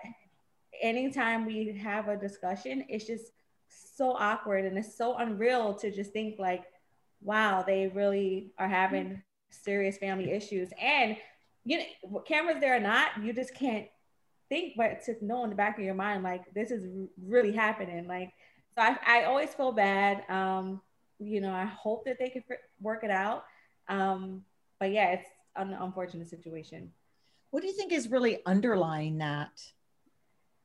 anytime 0.81 1.45
we 1.45 1.77
have 1.77 2.09
a 2.09 2.17
discussion, 2.17 2.85
it's 2.89 3.07
just 3.07 3.33
so 3.69 4.13
awkward 4.13 4.65
and 4.65 4.79
it's 4.79 4.97
so 4.97 5.17
unreal 5.17 5.75
to 5.75 5.91
just 5.91 6.13
think 6.13 6.39
like, 6.39 6.65
wow, 7.21 7.63
they 7.67 7.89
really 7.89 8.53
are 8.59 8.69
having 8.69 9.23
serious 9.51 9.99
family 9.99 10.31
issues. 10.31 10.71
And 10.81 11.17
you 11.69 11.77
know, 11.77 12.21
cameras 12.21 12.57
there 12.61 12.77
or 12.77 12.81
not, 12.81 13.23
you 13.23 13.35
just 13.35 13.55
can't 13.55 13.87
think 14.49 14.73
but 14.75 15.05
to 15.05 15.15
know 15.23 15.45
in 15.45 15.51
the 15.51 15.57
back 15.57 15.79
of 15.79 15.85
your 15.85 15.95
mind 15.95 16.23
like 16.23 16.43
this 16.55 16.71
is 16.71 16.87
really 17.23 17.53
happening. 17.53 18.09
Like, 18.09 18.33
so 18.75 18.81
I, 18.81 18.97
I 19.07 19.25
always 19.25 19.51
feel 19.51 19.73
bad. 19.73 20.25
Um, 20.31 20.81
you 21.19 21.43
know, 21.43 21.53
I 21.53 21.67
hope 21.67 22.07
that 22.07 22.19
they 22.19 22.31
could 22.31 22.45
fr- 22.47 22.55
work 22.81 23.05
it 23.05 23.11
out. 23.11 23.45
Um, 23.87 24.45
but 24.81 24.93
yeah, 24.93 25.11
it's 25.11 25.29
an 25.57 25.75
unfortunate 25.75 26.31
situation. 26.31 26.91
What 27.51 27.61
do 27.61 27.67
you 27.67 27.75
think 27.75 27.93
is 27.93 28.09
really 28.09 28.39
underlying 28.47 29.19
that? 29.19 29.51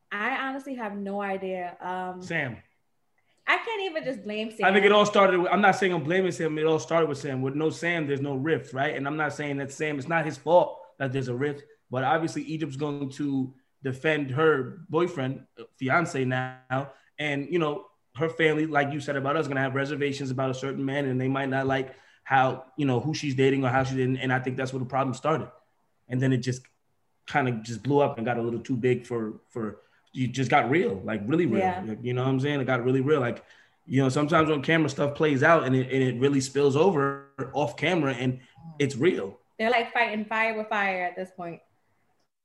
I 0.10 0.38
honestly 0.38 0.76
have 0.76 0.96
no 0.96 1.22
idea. 1.22 1.76
Um, 1.82 2.22
Sam. 2.22 2.56
I 3.46 3.58
can't 3.58 3.82
even 3.92 4.06
just 4.06 4.24
blame 4.24 4.52
Sam. 4.52 4.68
I 4.68 4.72
think 4.72 4.86
it 4.86 4.94
all 4.94 5.06
started. 5.06 5.42
With, 5.42 5.52
I'm 5.52 5.60
not 5.60 5.76
saying 5.76 5.92
I'm 5.92 6.04
blaming 6.04 6.32
Sam. 6.32 6.58
It 6.58 6.66
all 6.66 6.80
started 6.80 7.10
with 7.10 7.18
Sam. 7.18 7.42
With 7.42 7.56
no 7.56 7.72
Sam, 7.72 8.08
there's 8.08 8.22
no 8.22 8.36
rift, 8.36 8.74
right? 8.74 8.96
And 8.96 9.06
I'm 9.06 9.18
not 9.18 9.34
saying 9.34 9.58
that 9.58 9.70
Sam. 9.70 10.00
It's 10.00 10.08
not 10.08 10.24
his 10.24 10.38
fault 10.38 10.80
that 10.99 11.12
there's 11.13 11.27
a 11.27 11.36
rift. 11.36 11.63
But 11.89 12.03
obviously, 12.03 12.43
Egypt's 12.43 12.75
going 12.75 13.10
to 13.12 13.53
defend 13.84 14.32
her 14.32 14.82
boyfriend, 14.89 15.45
fiance 15.77 16.23
now, 16.25 16.91
and 17.19 17.47
you 17.49 17.60
know 17.60 17.86
her 18.15 18.29
family, 18.29 18.65
like 18.65 18.93
you 18.93 18.99
said 18.99 19.15
about 19.15 19.36
us, 19.36 19.47
going 19.47 19.56
to 19.56 19.62
have 19.62 19.75
reservations 19.75 20.32
about 20.32 20.51
a 20.51 20.53
certain 20.53 20.86
man, 20.86 21.06
and 21.06 21.19
they 21.19 21.27
might 21.27 21.49
not 21.49 21.67
like 21.67 21.95
how 22.23 22.65
you 22.77 22.86
know 22.86 22.99
who 22.99 23.13
she's 23.13 23.36
dating 23.36 23.63
or 23.65 23.69
how 23.69 23.84
she 23.84 23.95
didn't. 23.95 24.17
And 24.17 24.32
I 24.32 24.39
think 24.39 24.58
that's 24.58 24.71
where 24.71 24.79
the 24.79 24.86
problem 24.86 25.13
started. 25.13 25.49
And 26.08 26.21
then 26.21 26.32
it 26.34 26.38
just 26.38 26.62
kind 27.27 27.47
of 27.47 27.63
just 27.63 27.84
blew 27.84 27.99
up 27.99 28.17
and 28.17 28.25
got 28.25 28.38
a 28.38 28.41
little 28.41 28.60
too 28.60 28.75
big 28.75 29.06
for 29.06 29.41
for 29.49 29.79
you 30.13 30.27
just 30.27 30.49
got 30.49 30.69
real, 30.69 31.01
like 31.03 31.21
really 31.25 31.47
real. 31.47 31.60
Yeah. 31.60 31.84
Like, 31.86 31.99
you 32.03 32.13
know 32.13 32.23
what 32.23 32.29
I'm 32.29 32.39
saying? 32.39 32.62
It 32.62 32.65
got 32.65 32.84
really 32.84 33.01
real. 33.01 33.19
Like, 33.19 33.43
you 33.86 34.01
know, 34.01 34.10
sometimes 34.10 34.49
on 34.49 34.62
camera 34.62 34.89
stuff 34.89 35.15
plays 35.15 35.41
out 35.43 35.63
and 35.63 35.75
it, 35.75 35.91
and 35.91 36.03
it 36.03 36.19
really 36.19 36.39
spills 36.39 36.75
over 36.75 37.27
off 37.53 37.75
camera 37.75 38.13
and 38.13 38.39
it's 38.79 38.95
real. 38.95 39.39
They're 39.58 39.72
like 39.72 39.94
fighting 39.94 40.26
fire 40.26 40.58
with 40.58 40.68
fire 40.68 41.04
at 41.04 41.16
this 41.16 41.30
point. 41.36 41.60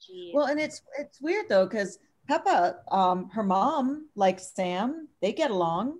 Jeez. 0.00 0.32
Well, 0.34 0.46
and 0.46 0.60
it's 0.60 0.82
it's 0.98 1.20
weird 1.20 1.48
though 1.48 1.66
because 1.66 1.98
Pepa, 2.28 2.76
um, 2.92 3.30
her 3.30 3.42
mom 3.42 4.08
likes 4.14 4.52
Sam. 4.54 5.08
They 5.20 5.32
get 5.32 5.50
along. 5.50 5.98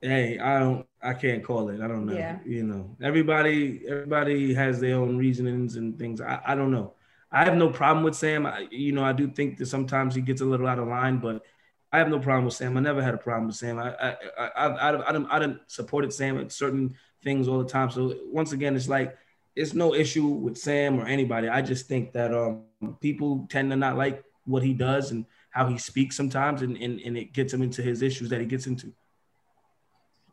Hey, 0.00 0.38
I 0.38 0.58
don't 0.58 0.86
I 1.02 1.14
can't 1.14 1.42
call 1.42 1.68
it. 1.70 1.80
I 1.80 1.88
don't 1.88 2.06
know. 2.06 2.14
Yeah. 2.14 2.38
You 2.44 2.64
know, 2.64 2.96
everybody 3.00 3.82
everybody 3.88 4.52
has 4.54 4.80
their 4.80 4.96
own 4.96 5.16
reasonings 5.16 5.76
and 5.76 5.98
things. 5.98 6.20
I, 6.20 6.40
I 6.44 6.54
don't 6.54 6.70
know. 6.70 6.94
I 7.30 7.44
have 7.44 7.56
no 7.56 7.70
problem 7.70 8.04
with 8.04 8.14
Sam. 8.14 8.46
I, 8.46 8.68
you 8.70 8.92
know, 8.92 9.02
I 9.02 9.12
do 9.12 9.28
think 9.28 9.58
that 9.58 9.66
sometimes 9.66 10.14
he 10.14 10.20
gets 10.20 10.40
a 10.40 10.44
little 10.44 10.66
out 10.68 10.78
of 10.78 10.86
line, 10.88 11.18
but 11.18 11.42
I 11.90 11.98
have 11.98 12.08
no 12.08 12.18
problem 12.18 12.44
with 12.44 12.54
Sam. 12.54 12.76
I 12.76 12.80
never 12.80 13.02
had 13.02 13.14
a 13.14 13.18
problem 13.18 13.46
with 13.46 13.56
Sam. 13.56 13.78
I 13.78 13.94
I 13.94 14.16
I 14.38 14.46
I, 14.46 14.88
I, 14.88 14.92
don't 14.92 15.02
I, 15.02 15.12
done, 15.12 15.26
I 15.30 15.38
done 15.38 15.60
supported 15.68 16.12
Sam 16.12 16.38
at 16.38 16.52
certain 16.52 16.94
things 17.22 17.48
all 17.48 17.58
the 17.58 17.68
time. 17.68 17.90
So 17.90 18.14
once 18.26 18.52
again, 18.52 18.76
it's 18.76 18.88
like 18.88 19.16
it's 19.56 19.74
no 19.74 19.94
issue 19.94 20.26
with 20.26 20.58
Sam 20.58 20.98
or 20.98 21.06
anybody. 21.06 21.48
I 21.48 21.62
just 21.62 21.86
think 21.86 22.12
that 22.12 22.34
um 22.34 22.64
people 23.00 23.46
tend 23.50 23.70
to 23.70 23.76
not 23.76 23.96
like 23.96 24.24
what 24.46 24.62
he 24.62 24.74
does 24.74 25.10
and 25.10 25.24
how 25.50 25.68
he 25.68 25.78
speaks 25.78 26.16
sometimes, 26.16 26.62
and 26.62 26.76
and, 26.76 27.00
and 27.00 27.16
it 27.16 27.32
gets 27.32 27.52
him 27.52 27.62
into 27.62 27.82
his 27.82 28.02
issues 28.02 28.28
that 28.30 28.40
he 28.40 28.46
gets 28.46 28.66
into. 28.66 28.92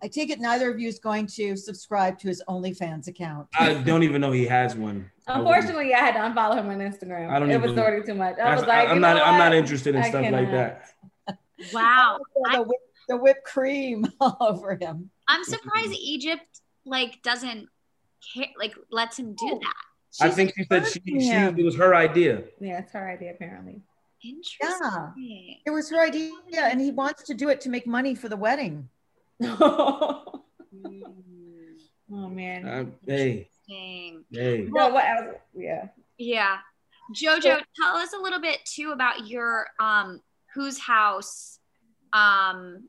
I 0.03 0.07
take 0.07 0.31
it 0.31 0.39
neither 0.39 0.71
of 0.71 0.79
you 0.79 0.87
is 0.87 0.97
going 0.97 1.27
to 1.27 1.55
subscribe 1.55 2.17
to 2.19 2.27
his 2.27 2.41
OnlyFans 2.49 3.07
account. 3.07 3.47
I 3.57 3.75
don't 3.75 4.01
even 4.01 4.19
know 4.19 4.31
he 4.31 4.45
has 4.45 4.75
one. 4.75 5.11
Unfortunately, 5.27 5.93
I 5.93 5.99
had 5.99 6.13
to 6.13 6.19
unfollow 6.19 6.55
him 6.55 6.69
on 6.69 6.79
Instagram. 6.79 7.29
I 7.29 7.37
don't 7.37 7.51
it 7.51 7.61
was 7.61 7.77
already 7.77 8.03
too 8.03 8.15
much. 8.15 8.39
I 8.39 8.55
was 8.55 8.65
like, 8.65 8.89
I'm 8.89 8.99
not. 8.99 9.17
I'm 9.17 9.37
not 9.37 9.53
interested 9.53 9.95
in 9.95 10.01
I 10.01 10.09
stuff 10.09 10.31
like 10.31 10.51
that. 10.51 10.85
wow. 11.73 12.17
the, 12.51 12.63
whip, 12.63 12.79
the 13.09 13.17
whipped 13.17 13.43
cream 13.43 14.07
all 14.19 14.37
over 14.39 14.75
him. 14.75 15.11
I'm 15.27 15.43
surprised 15.43 15.93
Egypt 15.93 16.61
like 16.83 17.21
doesn't 17.21 17.67
care, 18.33 18.47
like 18.57 18.75
lets 18.91 19.17
him 19.17 19.33
do 19.33 19.59
that. 19.61 19.73
I 20.19 20.29
think 20.29 20.53
she 20.57 20.65
said 20.65 20.87
she, 20.87 21.01
she 21.05 21.27
him. 21.27 21.57
it 21.57 21.63
was 21.63 21.75
her 21.77 21.95
idea. 21.95 22.43
Yeah, 22.59 22.79
it's 22.79 22.91
her 22.91 23.09
idea 23.09 23.31
apparently. 23.31 23.81
Interesting. 24.23 25.57
It 25.65 25.71
was 25.71 25.89
her 25.89 25.99
idea, 25.99 26.31
and 26.53 26.79
he 26.79 26.91
wants 26.91 27.23
to 27.23 27.33
do 27.33 27.49
it 27.49 27.61
to 27.61 27.69
make 27.69 27.87
money 27.87 28.13
for 28.13 28.29
the 28.29 28.37
wedding. 28.37 28.89
oh 29.43 30.43
man. 32.09 32.67
Uh, 32.67 32.85
hey, 33.07 33.49
hey. 33.67 34.67
Well, 34.69 34.93
what 34.93 35.05
else? 35.05 35.37
Yeah. 35.55 35.87
Yeah. 36.17 36.57
Jojo, 37.15 37.61
tell 37.81 37.95
us 37.95 38.13
a 38.13 38.21
little 38.21 38.39
bit 38.39 38.59
too 38.65 38.91
about 38.91 39.27
your 39.27 39.67
um 39.79 40.21
whose 40.53 40.77
house 40.77 41.59
um 42.13 42.87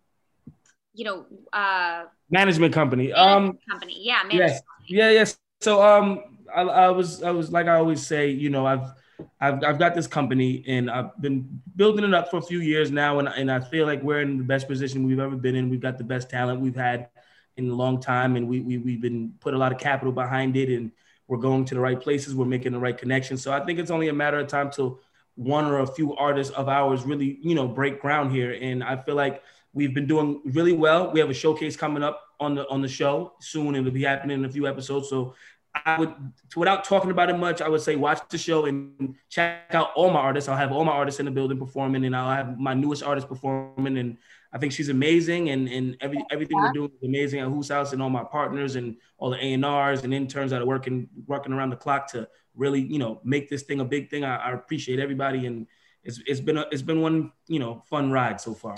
you 0.94 1.04
know 1.04 1.26
uh 1.52 2.04
management 2.30 2.72
company. 2.74 3.12
Um 3.12 3.58
company. 3.70 3.96
Yeah, 4.00 4.22
management 4.22 4.50
yes. 4.50 4.60
Company. 4.60 4.98
Yeah, 4.98 5.10
yes. 5.10 5.38
So 5.60 5.82
um 5.82 6.38
I, 6.54 6.62
I 6.62 6.88
was 6.90 7.22
I 7.22 7.30
was 7.30 7.50
like 7.50 7.66
I 7.66 7.76
always 7.76 8.06
say, 8.06 8.30
you 8.30 8.50
know, 8.50 8.66
I've 8.66 8.92
I've, 9.40 9.62
I've 9.64 9.78
got 9.78 9.94
this 9.94 10.06
company 10.06 10.64
and 10.66 10.90
I've 10.90 11.20
been 11.20 11.60
building 11.76 12.04
it 12.04 12.14
up 12.14 12.30
for 12.30 12.38
a 12.38 12.42
few 12.42 12.60
years 12.60 12.90
now. 12.90 13.18
And, 13.18 13.28
and 13.28 13.50
I 13.50 13.60
feel 13.60 13.86
like 13.86 14.02
we're 14.02 14.20
in 14.20 14.38
the 14.38 14.44
best 14.44 14.68
position 14.68 15.06
we've 15.06 15.20
ever 15.20 15.36
been 15.36 15.54
in. 15.54 15.70
We've 15.70 15.80
got 15.80 15.98
the 15.98 16.04
best 16.04 16.30
talent 16.30 16.60
we've 16.60 16.76
had 16.76 17.08
in 17.56 17.68
a 17.70 17.74
long 17.74 18.00
time. 18.00 18.36
And 18.36 18.48
we, 18.48 18.60
we, 18.60 18.78
we've 18.78 19.00
been 19.00 19.34
put 19.40 19.54
a 19.54 19.58
lot 19.58 19.72
of 19.72 19.78
capital 19.78 20.12
behind 20.12 20.56
it 20.56 20.74
and 20.74 20.90
we're 21.28 21.38
going 21.38 21.64
to 21.66 21.74
the 21.74 21.80
right 21.80 22.00
places. 22.00 22.34
We're 22.34 22.46
making 22.46 22.72
the 22.72 22.78
right 22.78 22.96
connections. 22.96 23.42
So 23.42 23.52
I 23.52 23.64
think 23.64 23.78
it's 23.78 23.90
only 23.90 24.08
a 24.08 24.12
matter 24.12 24.38
of 24.38 24.48
time 24.48 24.70
till 24.70 25.00
one 25.34 25.66
or 25.66 25.80
a 25.80 25.86
few 25.86 26.14
artists 26.16 26.52
of 26.54 26.68
ours 26.68 27.04
really, 27.04 27.38
you 27.40 27.54
know, 27.54 27.66
break 27.66 28.00
ground 28.00 28.32
here. 28.32 28.56
And 28.60 28.82
I 28.82 28.96
feel 28.96 29.14
like 29.14 29.42
we've 29.72 29.94
been 29.94 30.06
doing 30.06 30.40
really 30.44 30.72
well. 30.72 31.10
We 31.10 31.20
have 31.20 31.30
a 31.30 31.34
showcase 31.34 31.76
coming 31.76 32.02
up 32.02 32.22
on 32.40 32.54
the 32.54 32.68
on 32.68 32.82
the 32.82 32.88
show 32.88 33.34
soon. 33.40 33.74
It'll 33.74 33.90
be 33.90 34.04
happening 34.04 34.38
in 34.38 34.44
a 34.44 34.50
few 34.50 34.66
episodes. 34.66 35.08
So 35.08 35.34
I 35.74 35.98
would, 35.98 36.14
without 36.54 36.84
talking 36.84 37.10
about 37.10 37.30
it 37.30 37.38
much, 37.38 37.62
I 37.62 37.68
would 37.68 37.80
say 37.80 37.96
watch 37.96 38.20
the 38.28 38.36
show 38.36 38.66
and 38.66 39.14
check 39.30 39.74
out 39.74 39.90
all 39.94 40.10
my 40.10 40.20
artists. 40.20 40.48
I'll 40.48 40.56
have 40.56 40.72
all 40.72 40.84
my 40.84 40.92
artists 40.92 41.18
in 41.18 41.26
the 41.26 41.32
building 41.32 41.58
performing, 41.58 42.04
and 42.04 42.14
I'll 42.14 42.34
have 42.34 42.58
my 42.58 42.74
newest 42.74 43.02
artist 43.02 43.26
performing. 43.26 43.96
And 43.96 44.18
I 44.52 44.58
think 44.58 44.72
she's 44.72 44.90
amazing, 44.90 45.48
and 45.48 45.68
and 45.68 45.96
every 46.00 46.22
everything 46.30 46.58
we're 46.58 46.72
doing 46.72 46.90
is 46.90 47.08
amazing 47.08 47.40
at 47.40 47.48
Whose 47.48 47.70
House, 47.70 47.92
and 47.92 48.02
all 48.02 48.10
my 48.10 48.24
partners 48.24 48.76
and 48.76 48.96
all 49.16 49.30
the 49.30 49.42
A 49.42 49.54
and 49.54 49.64
R's 49.64 50.04
and 50.04 50.12
interns 50.12 50.50
that 50.50 50.60
are 50.60 50.66
working 50.66 51.08
working 51.26 51.52
around 51.52 51.70
the 51.70 51.76
clock 51.76 52.10
to 52.12 52.28
really 52.54 52.80
you 52.80 52.98
know 52.98 53.20
make 53.24 53.48
this 53.48 53.62
thing 53.62 53.80
a 53.80 53.84
big 53.84 54.10
thing. 54.10 54.24
I, 54.24 54.36
I 54.36 54.52
appreciate 54.52 54.98
everybody, 54.98 55.46
and 55.46 55.66
it's 56.04 56.20
it's 56.26 56.40
been 56.40 56.58
a, 56.58 56.66
it's 56.70 56.82
been 56.82 57.00
one 57.00 57.32
you 57.48 57.58
know 57.58 57.82
fun 57.88 58.10
ride 58.12 58.40
so 58.40 58.52
far. 58.52 58.76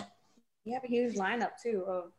You 0.65 0.75
have 0.75 0.85
a 0.85 0.89
huge 0.89 1.17
lineup 1.17 1.53
too 1.63 1.85
of 1.87 2.13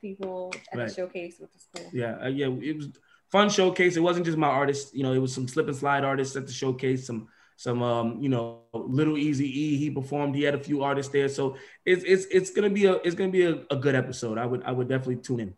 people 0.00 0.52
at 0.72 0.78
right. 0.78 0.88
the 0.88 0.94
showcase 0.94 1.36
with 1.40 1.52
the 1.52 1.58
school. 1.58 1.90
Yeah, 1.92 2.16
uh, 2.22 2.28
yeah, 2.28 2.46
it 2.46 2.76
was 2.76 2.88
fun 3.30 3.48
showcase. 3.48 3.96
It 3.96 4.00
wasn't 4.00 4.26
just 4.26 4.38
my 4.38 4.48
artists, 4.48 4.94
you 4.94 5.02
know, 5.02 5.12
it 5.12 5.18
was 5.18 5.34
some 5.34 5.48
slip 5.48 5.66
and 5.66 5.76
slide 5.76 6.04
artists 6.04 6.36
at 6.36 6.46
the 6.46 6.52
showcase, 6.52 7.06
some 7.06 7.28
some 7.56 7.82
um, 7.82 8.20
you 8.20 8.28
know, 8.28 8.62
little 8.74 9.16
easy 9.16 9.46
E. 9.46 9.76
He 9.76 9.90
performed. 9.90 10.34
He 10.34 10.42
had 10.42 10.54
a 10.54 10.58
few 10.58 10.82
artists 10.82 11.12
there. 11.12 11.28
So 11.28 11.56
it's 11.84 12.04
it's 12.04 12.26
it's 12.26 12.50
gonna 12.50 12.70
be 12.70 12.86
a 12.86 12.94
it's 13.04 13.14
gonna 13.14 13.30
be 13.30 13.44
a, 13.44 13.62
a 13.70 13.76
good 13.76 13.94
episode. 13.94 14.38
I 14.38 14.46
would 14.46 14.62
I 14.64 14.72
would 14.72 14.88
definitely 14.88 15.16
tune 15.16 15.40
in. 15.40 15.54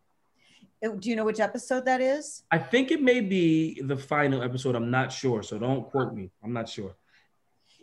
Uh, 0.84 0.94
do 0.96 1.08
you 1.08 1.16
know 1.16 1.24
which 1.24 1.40
episode 1.40 1.86
that 1.86 2.00
is? 2.00 2.42
I 2.50 2.58
think 2.58 2.90
it 2.90 3.00
may 3.00 3.20
be 3.20 3.80
the 3.80 3.96
final 3.96 4.42
episode. 4.42 4.74
I'm 4.74 4.90
not 4.90 5.12
sure, 5.12 5.42
so 5.42 5.58
don't 5.58 5.90
quote 5.90 6.12
me. 6.14 6.30
I'm 6.42 6.52
not 6.52 6.68
sure. 6.68 6.94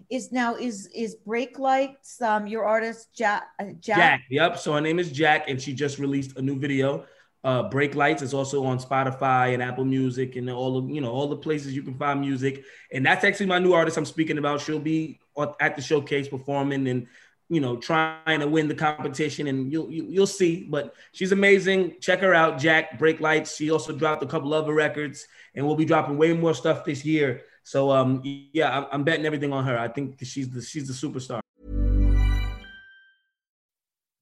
Is 0.10 0.32
now 0.32 0.56
is 0.56 0.88
is 0.96 1.16
Break 1.16 1.60
Lights 1.60 2.22
um 2.22 2.48
your 2.48 2.66
artist 2.66 3.10
Jack 3.16 3.44
uh, 3.60 3.66
Jack? 3.80 3.98
Jack. 3.98 4.22
Yep. 4.30 4.58
So 4.60 4.74
her 4.74 4.82
name 4.82 5.00
is 5.00 5.12
Jack, 5.12 5.50
and 5.50 5.62
she 5.62 5.74
just 5.74 6.00
released 6.00 6.38
a 6.38 6.42
new 6.42 6.58
video. 6.58 7.06
Uh, 7.44 7.64
Break 7.64 7.96
Lights 7.96 8.22
is 8.22 8.34
also 8.36 8.64
on 8.66 8.78
Spotify 8.78 9.54
and 9.54 9.64
Apple 9.64 9.86
Music 9.86 10.36
and 10.36 10.50
all 10.50 10.78
of 10.78 10.90
you 10.90 11.02
know 11.02 11.12
all 11.12 11.28
the 11.28 11.38
places 11.38 11.76
you 11.76 11.82
can 11.82 11.96
find 11.96 12.22
music. 12.22 12.64
And 12.92 13.06
that's 13.06 13.24
actually 13.24 13.48
my 13.48 13.60
new 13.60 13.74
artist 13.74 13.98
I'm 13.98 14.06
speaking 14.06 14.38
about. 14.38 14.62
She'll 14.62 14.80
be 14.80 15.20
at 15.60 15.76
the 15.76 15.82
showcase 15.82 16.28
performing 16.28 16.88
and 16.88 17.08
you 17.50 17.60
know 17.60 17.78
trying 17.78 18.42
to 18.42 18.48
win 18.48 18.68
the 18.68 18.76
competition. 18.76 19.48
And 19.48 19.72
you'll 19.72 19.90
you, 19.90 20.04
will 20.04 20.12
you 20.12 20.20
will 20.20 20.28
see. 20.28 20.68
But 20.70 20.94
she's 21.14 21.32
amazing. 21.32 21.96
Check 22.00 22.20
her 22.20 22.36
out, 22.36 22.60
Jack 22.60 23.00
Break 23.00 23.20
Lights. 23.20 23.56
She 23.56 23.72
also 23.72 23.92
dropped 23.92 24.22
a 24.22 24.28
couple 24.28 24.54
other 24.54 24.74
records, 24.74 25.28
and 25.56 25.66
we'll 25.66 25.76
be 25.76 25.86
dropping 25.86 26.18
way 26.18 26.34
more 26.34 26.54
stuff 26.54 26.86
this 26.86 27.04
year. 27.04 27.42
So 27.64 27.92
um 27.92 28.22
yeah, 28.24 28.78
I'm, 28.78 28.86
I'm 28.92 29.04
betting 29.04 29.26
everything 29.26 29.54
on 29.54 29.66
her. 29.66 29.78
I 29.78 29.88
think 29.88 30.18
she's 30.24 30.50
the 30.50 30.62
she's 30.62 30.88
the 30.88 30.94
superstar. 30.94 31.42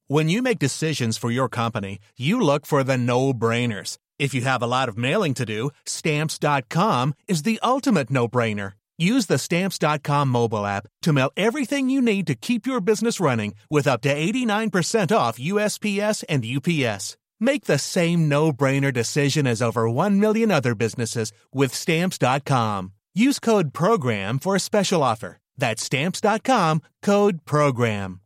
When 0.08 0.28
you 0.28 0.42
make 0.42 0.58
decisions 0.58 1.18
for 1.18 1.30
your 1.30 1.48
company, 1.48 2.00
you 2.18 2.42
look 2.42 2.66
for 2.66 2.84
the 2.84 2.98
no-brainers. 2.98 4.00
If 4.18 4.34
you 4.34 4.42
have 4.42 4.64
a 4.64 4.68
lot 4.68 4.90
of 4.90 4.98
mailing 4.98 5.36
to 5.36 5.46
do, 5.46 5.70
stamps.com 5.86 7.14
is 7.28 7.44
the 7.44 7.60
ultimate 7.62 8.10
no-brainer. 8.10 8.74
Use 8.98 9.28
the 9.28 9.38
stamps.com 9.38 10.28
mobile 10.28 10.66
app 10.66 10.88
to 11.04 11.14
mail 11.14 11.32
everything 11.38 11.90
you 11.90 12.02
need 12.02 12.26
to 12.28 12.36
keep 12.36 12.66
your 12.66 12.82
business 12.82 13.20
running 13.20 13.54
with 13.70 13.88
up 13.88 14.02
to 14.02 14.14
89% 14.14 15.16
off 15.16 15.38
USPS 15.38 16.24
and 16.28 16.44
UPS. 16.44 17.16
Make 17.40 17.66
the 17.66 17.78
same 17.78 18.28
no-brainer 18.28 18.92
decision 18.92 19.48
as 19.48 19.62
over 19.62 19.90
1 19.90 20.20
million 20.20 20.52
other 20.52 20.76
businesses 20.76 21.32
with 21.54 21.74
stamps.com. 21.74 22.94
Use 23.16 23.40
code 23.40 23.74
program 23.74 24.40
for 24.40 24.56
a 24.56 24.60
special 24.60 25.04
offer. 25.04 25.38
That's 25.58 25.84
stamps.com, 25.84 26.82
code 27.02 27.46
program. 27.46 28.22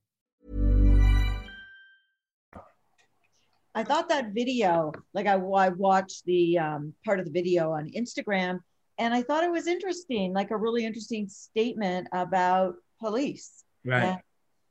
I 3.76 3.84
thought 3.84 4.10
that 4.10 4.34
video, 4.34 4.92
like 5.14 5.26
I, 5.26 5.34
I 5.34 5.70
watched 5.70 6.26
the 6.26 6.60
um, 6.60 6.94
part 7.04 7.20
of 7.20 7.26
the 7.26 7.32
video 7.32 7.72
on 7.72 7.90
Instagram, 7.90 8.60
and 9.00 9.14
I 9.14 9.24
thought 9.24 9.44
it 9.44 9.52
was 9.52 9.66
interesting, 9.66 10.32
like 10.32 10.52
a 10.52 10.58
really 10.58 10.86
interesting 10.86 11.28
statement 11.28 12.08
about 12.14 12.76
police. 13.00 13.64
Right. 13.84 14.04
And, 14.04 14.18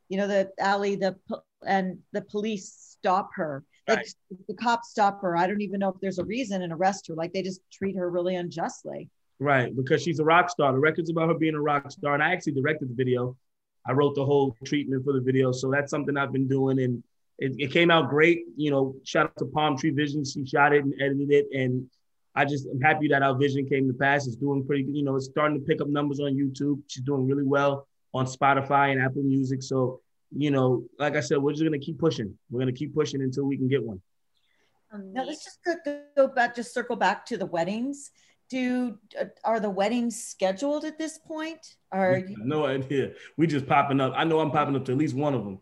you 0.08 0.18
know, 0.18 0.28
the 0.28 0.50
Ali, 0.62 0.94
the 0.94 1.16
and 1.66 1.98
the 2.12 2.22
police 2.22 2.96
stop 2.98 3.30
her. 3.34 3.64
Like 3.88 3.98
right. 3.98 4.14
the 4.46 4.54
cops 4.54 4.90
stop 4.90 5.20
her. 5.22 5.36
I 5.36 5.48
don't 5.48 5.62
even 5.62 5.80
know 5.80 5.88
if 5.88 5.96
there's 6.00 6.18
a 6.18 6.24
reason 6.24 6.62
and 6.62 6.72
arrest 6.72 7.08
her. 7.08 7.14
Like 7.14 7.32
they 7.32 7.42
just 7.42 7.60
treat 7.72 7.96
her 7.96 8.08
really 8.08 8.36
unjustly. 8.36 9.10
Right, 9.42 9.74
because 9.74 10.02
she's 10.02 10.20
a 10.20 10.24
rock 10.24 10.50
star. 10.50 10.72
The 10.72 10.78
record's 10.78 11.10
about 11.10 11.28
her 11.28 11.34
being 11.34 11.56
a 11.56 11.60
rock 11.60 11.90
star, 11.90 12.14
and 12.14 12.22
I 12.22 12.32
actually 12.32 12.52
directed 12.52 12.88
the 12.88 12.94
video. 12.94 13.36
I 13.84 13.92
wrote 13.92 14.14
the 14.14 14.24
whole 14.24 14.56
treatment 14.64 15.04
for 15.04 15.12
the 15.12 15.20
video, 15.20 15.50
so 15.50 15.68
that's 15.68 15.90
something 15.90 16.16
I've 16.16 16.32
been 16.32 16.46
doing, 16.46 16.80
and 16.80 17.02
it, 17.38 17.54
it 17.58 17.72
came 17.72 17.90
out 17.90 18.08
great. 18.08 18.44
You 18.56 18.70
know, 18.70 18.94
shout 19.04 19.26
out 19.26 19.36
to 19.38 19.46
Palm 19.46 19.76
Tree 19.76 19.90
Vision. 19.90 20.24
She 20.24 20.46
shot 20.46 20.72
it 20.72 20.84
and 20.84 20.94
edited 21.02 21.32
it. 21.32 21.46
And 21.52 21.90
I 22.36 22.44
just 22.44 22.68
am 22.68 22.80
happy 22.80 23.08
that 23.08 23.22
our 23.22 23.36
vision 23.36 23.68
came 23.68 23.88
to 23.88 23.94
pass. 23.94 24.28
It's 24.28 24.36
doing 24.36 24.64
pretty 24.64 24.84
good. 24.84 24.94
You 24.94 25.02
know, 25.02 25.16
it's 25.16 25.26
starting 25.26 25.58
to 25.58 25.64
pick 25.64 25.80
up 25.80 25.88
numbers 25.88 26.20
on 26.20 26.34
YouTube. 26.34 26.82
She's 26.86 27.02
doing 27.02 27.26
really 27.26 27.42
well 27.42 27.88
on 28.14 28.26
Spotify 28.26 28.92
and 28.92 29.02
Apple 29.02 29.24
Music. 29.24 29.62
So, 29.62 30.00
you 30.30 30.52
know, 30.52 30.84
like 31.00 31.16
I 31.16 31.20
said, 31.20 31.38
we're 31.38 31.52
just 31.52 31.64
going 31.64 31.78
to 31.78 31.84
keep 31.84 31.98
pushing. 31.98 32.38
We're 32.48 32.60
going 32.60 32.72
to 32.72 32.78
keep 32.78 32.94
pushing 32.94 33.22
until 33.22 33.44
we 33.44 33.56
can 33.56 33.68
get 33.68 33.82
one. 33.82 34.00
Now 34.94 35.24
let's 35.24 35.42
just 35.42 35.58
go 36.16 36.28
back, 36.28 36.54
just 36.54 36.74
circle 36.74 36.96
back 36.96 37.24
to 37.26 37.38
the 37.38 37.46
weddings. 37.46 38.10
Do 38.52 38.98
uh, 39.18 39.24
are 39.44 39.60
the 39.60 39.70
weddings 39.70 40.22
scheduled 40.22 40.84
at 40.84 40.98
this 40.98 41.16
point? 41.16 41.76
Are 41.90 42.18
you- 42.18 42.36
no 42.38 42.66
idea. 42.66 43.12
We 43.38 43.46
just 43.46 43.66
popping 43.66 43.98
up. 43.98 44.12
I 44.14 44.24
know 44.24 44.40
I'm 44.40 44.50
popping 44.50 44.76
up 44.76 44.84
to 44.84 44.92
at 44.92 44.98
least 44.98 45.14
one 45.14 45.32
of 45.32 45.42
them. 45.42 45.58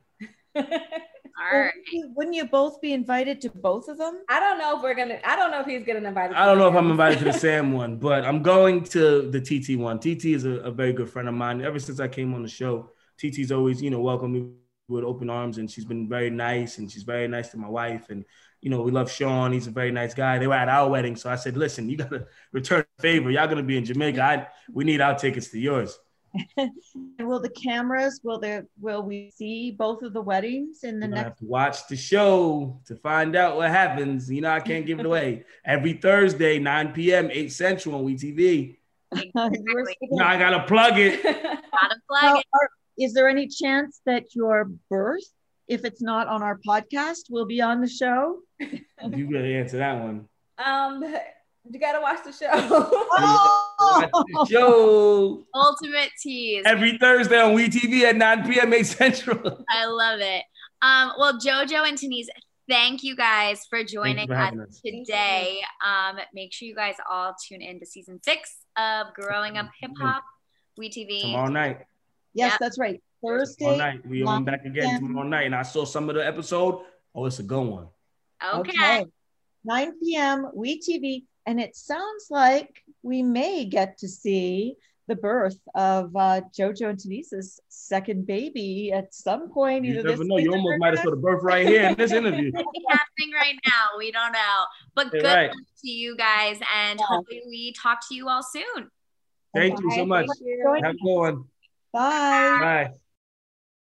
All 0.56 1.58
right. 1.58 1.72
Wouldn't 2.16 2.34
you 2.34 2.46
both 2.46 2.80
be 2.80 2.92
invited 2.92 3.40
to 3.42 3.50
both 3.50 3.86
of 3.86 3.96
them? 3.96 4.24
I 4.28 4.40
don't 4.40 4.58
know 4.58 4.76
if 4.76 4.82
we're 4.82 4.96
gonna. 4.96 5.20
I 5.24 5.36
don't 5.36 5.52
know 5.52 5.60
if 5.60 5.66
he's 5.66 5.84
getting 5.84 6.04
invited. 6.04 6.36
I 6.36 6.44
don't 6.46 6.58
know 6.58 6.66
if 6.66 6.74
I'm 6.74 6.90
invited 6.90 7.20
to 7.20 7.26
the 7.26 7.32
Sam 7.32 7.70
one, 7.70 7.96
but 7.96 8.24
I'm 8.24 8.42
going 8.42 8.82
to 8.86 9.30
the 9.30 9.40
TT 9.40 9.78
one. 9.78 10.00
TT 10.00 10.24
is 10.24 10.44
a, 10.44 10.50
a, 10.50 10.72
very 10.72 10.92
good 10.92 11.08
friend 11.08 11.28
of 11.28 11.34
mine. 11.34 11.62
Ever 11.62 11.78
since 11.78 12.00
I 12.00 12.08
came 12.08 12.34
on 12.34 12.42
the 12.42 12.48
show, 12.48 12.90
TT's 13.18 13.52
always 13.52 13.80
you 13.80 13.90
know 13.90 14.00
welcomed 14.00 14.34
me 14.34 14.50
with 14.88 15.04
open 15.04 15.30
arms, 15.30 15.58
and 15.58 15.70
she's 15.70 15.84
been 15.84 16.08
very 16.08 16.30
nice, 16.30 16.78
and 16.78 16.90
she's 16.90 17.04
very 17.04 17.28
nice 17.28 17.50
to 17.50 17.56
my 17.56 17.68
wife, 17.68 18.10
and 18.10 18.24
you 18.60 18.70
know 18.70 18.82
we 18.82 18.90
love 18.90 19.10
Sean. 19.10 19.52
He's 19.52 19.66
a 19.66 19.70
very 19.70 19.90
nice 19.90 20.14
guy. 20.14 20.38
They 20.38 20.46
were 20.46 20.54
at 20.54 20.68
our 20.68 20.88
wedding, 20.88 21.16
so 21.16 21.30
I 21.30 21.36
said, 21.36 21.56
listen, 21.56 21.88
you 21.88 21.96
gotta 21.96 22.26
return 22.52 22.84
favor. 22.98 23.30
Y'all 23.30 23.48
gonna 23.48 23.62
be 23.62 23.76
in 23.76 23.84
Jamaica. 23.84 24.22
I, 24.22 24.46
we 24.72 24.84
need 24.84 25.00
our 25.00 25.14
tickets 25.14 25.48
to 25.48 25.58
yours. 25.58 25.98
will 27.18 27.40
the 27.40 27.50
cameras 27.50 28.20
will 28.22 28.38
there 28.38 28.66
will 28.80 29.02
we 29.02 29.32
see 29.34 29.72
both 29.72 30.02
of 30.02 30.12
the 30.12 30.20
weddings 30.20 30.84
in 30.84 31.00
the 31.00 31.06
you 31.06 31.12
next 31.12 31.24
have 31.24 31.36
to 31.36 31.44
watch 31.44 31.88
the 31.88 31.96
show 31.96 32.80
to 32.86 32.94
find 32.94 33.34
out 33.34 33.56
what 33.56 33.68
happens 33.68 34.30
you 34.30 34.40
know 34.40 34.50
i 34.50 34.60
can't 34.60 34.86
give 34.86 35.00
it 35.00 35.06
away 35.06 35.44
every 35.64 35.94
thursday 35.94 36.58
9 36.58 36.92
p.m 36.92 37.30
8 37.32 37.52
central 37.52 37.96
on 37.96 38.04
WeTV 38.04 38.76
exactly. 39.12 39.96
now 40.02 40.28
i 40.28 40.38
gotta 40.38 40.62
plug 40.68 40.98
it 40.98 41.20
gotta 41.22 42.00
plug 42.08 42.38
it. 42.38 42.46
Are, 42.54 42.70
is 42.96 43.12
there 43.12 43.28
any 43.28 43.48
chance 43.48 44.00
that 44.06 44.34
your 44.34 44.70
birth 44.88 45.28
if 45.66 45.84
it's 45.84 46.00
not 46.00 46.28
on 46.28 46.44
our 46.44 46.60
podcast 46.66 47.28
will 47.28 47.46
be 47.46 47.60
on 47.60 47.80
the 47.80 47.88
show 47.88 48.38
you 49.16 49.32
gotta 49.32 49.54
answer 49.54 49.78
that 49.78 50.02
one 50.02 50.28
um 50.58 51.02
you 51.68 51.78
gotta 51.78 52.00
watch 52.00 52.24
the 52.24 52.32
show. 52.32 52.48
oh! 52.52 54.08
watch 54.12 54.26
the 54.26 54.46
show. 54.50 55.44
Ultimate 55.54 56.10
tease. 56.20 56.62
Every 56.64 56.96
Thursday 56.98 57.38
on 57.38 57.54
WeTV 57.54 58.02
at 58.02 58.16
9 58.16 58.50
p.m. 58.50 58.72
8 58.72 58.86
Central. 58.86 59.64
I 59.70 59.86
love 59.86 60.20
it. 60.20 60.42
Um, 60.82 61.12
well, 61.18 61.34
JoJo 61.38 61.86
and 61.86 61.98
Tanise, 61.98 62.28
thank 62.68 63.02
you 63.02 63.14
guys 63.14 63.66
for 63.68 63.84
joining 63.84 64.26
for 64.26 64.34
us, 64.34 64.54
us, 64.68 64.80
today. 64.84 65.60
Um, 65.86 66.16
make 66.32 66.52
sure 66.52 66.66
you 66.66 66.74
guys 66.74 66.94
all 67.10 67.34
tune 67.46 67.60
in 67.60 67.78
to 67.80 67.86
season 67.86 68.20
six 68.24 68.60
of 68.78 69.08
Growing 69.14 69.58
Up 69.58 69.68
Hip 69.80 69.90
Hop, 70.00 70.24
WeTV. 70.80 71.20
Tomorrow 71.20 71.50
night. 71.50 71.80
Yes, 72.32 72.52
yep. 72.52 72.60
that's 72.60 72.78
right. 72.78 73.02
Thursday. 73.24 73.64
Tomorrow 73.64 73.78
night. 73.78 74.06
We 74.06 74.22
on 74.22 74.44
back 74.44 74.64
again 74.64 75.00
tomorrow 75.00 75.28
night. 75.28 75.44
And 75.44 75.54
I 75.54 75.62
saw 75.62 75.84
some 75.84 76.08
of 76.08 76.14
the 76.14 76.26
episode. 76.26 76.82
Oh, 77.14 77.26
it's 77.26 77.38
a 77.38 77.42
good 77.42 77.62
one. 77.62 77.88
Okay. 78.42 78.70
okay. 78.70 79.06
9 79.64 79.92
p.m. 80.02 80.48
We 80.54 80.80
TV, 80.80 81.24
And 81.46 81.60
it 81.60 81.76
sounds 81.76 82.26
like 82.30 82.82
we 83.02 83.22
may 83.22 83.64
get 83.64 83.98
to 83.98 84.08
see 84.08 84.76
the 85.06 85.16
birth 85.16 85.58
of 85.74 86.14
uh, 86.14 86.40
JoJo 86.56 86.90
and 86.90 86.98
Tenisa's 86.98 87.60
second 87.68 88.26
baby 88.26 88.92
at 88.92 89.12
some 89.12 89.50
point. 89.50 89.84
You 89.84 89.94
either 89.94 90.04
never 90.04 90.18
this 90.18 90.28
know. 90.28 90.36
You 90.36 90.52
almost 90.52 90.78
might 90.78 90.94
have 90.94 91.00
saw 91.00 91.10
the 91.10 91.16
birth 91.16 91.42
right 91.42 91.66
here 91.66 91.82
in 91.88 91.94
this 91.96 92.12
interview. 92.12 92.52
It's 92.54 92.86
happening 92.88 93.34
right 93.34 93.58
now. 93.66 93.98
We 93.98 94.12
don't 94.12 94.32
know. 94.32 94.64
But 94.94 95.06
Yeah, 95.06 95.20
good 95.20 95.24
right. 95.24 95.48
luck 95.48 95.58
to 95.82 95.90
you 95.90 96.16
guys, 96.16 96.60
and 96.74 97.00
Yeah. 97.00 97.06
hopefully 97.06 97.42
we 97.46 97.72
talk 97.72 97.98
to 98.08 98.14
you 98.14 98.28
all 98.28 98.42
soon. 98.42 98.90
Thank 99.52 99.82
you 99.82 99.90
so 99.90 100.06
much. 100.06 100.28
You. 100.40 100.80
Have 100.82 100.94
a 100.94 100.98
good 100.98 101.16
one. 101.16 101.44
Bye. 101.92 102.58
Bye. 102.60 102.90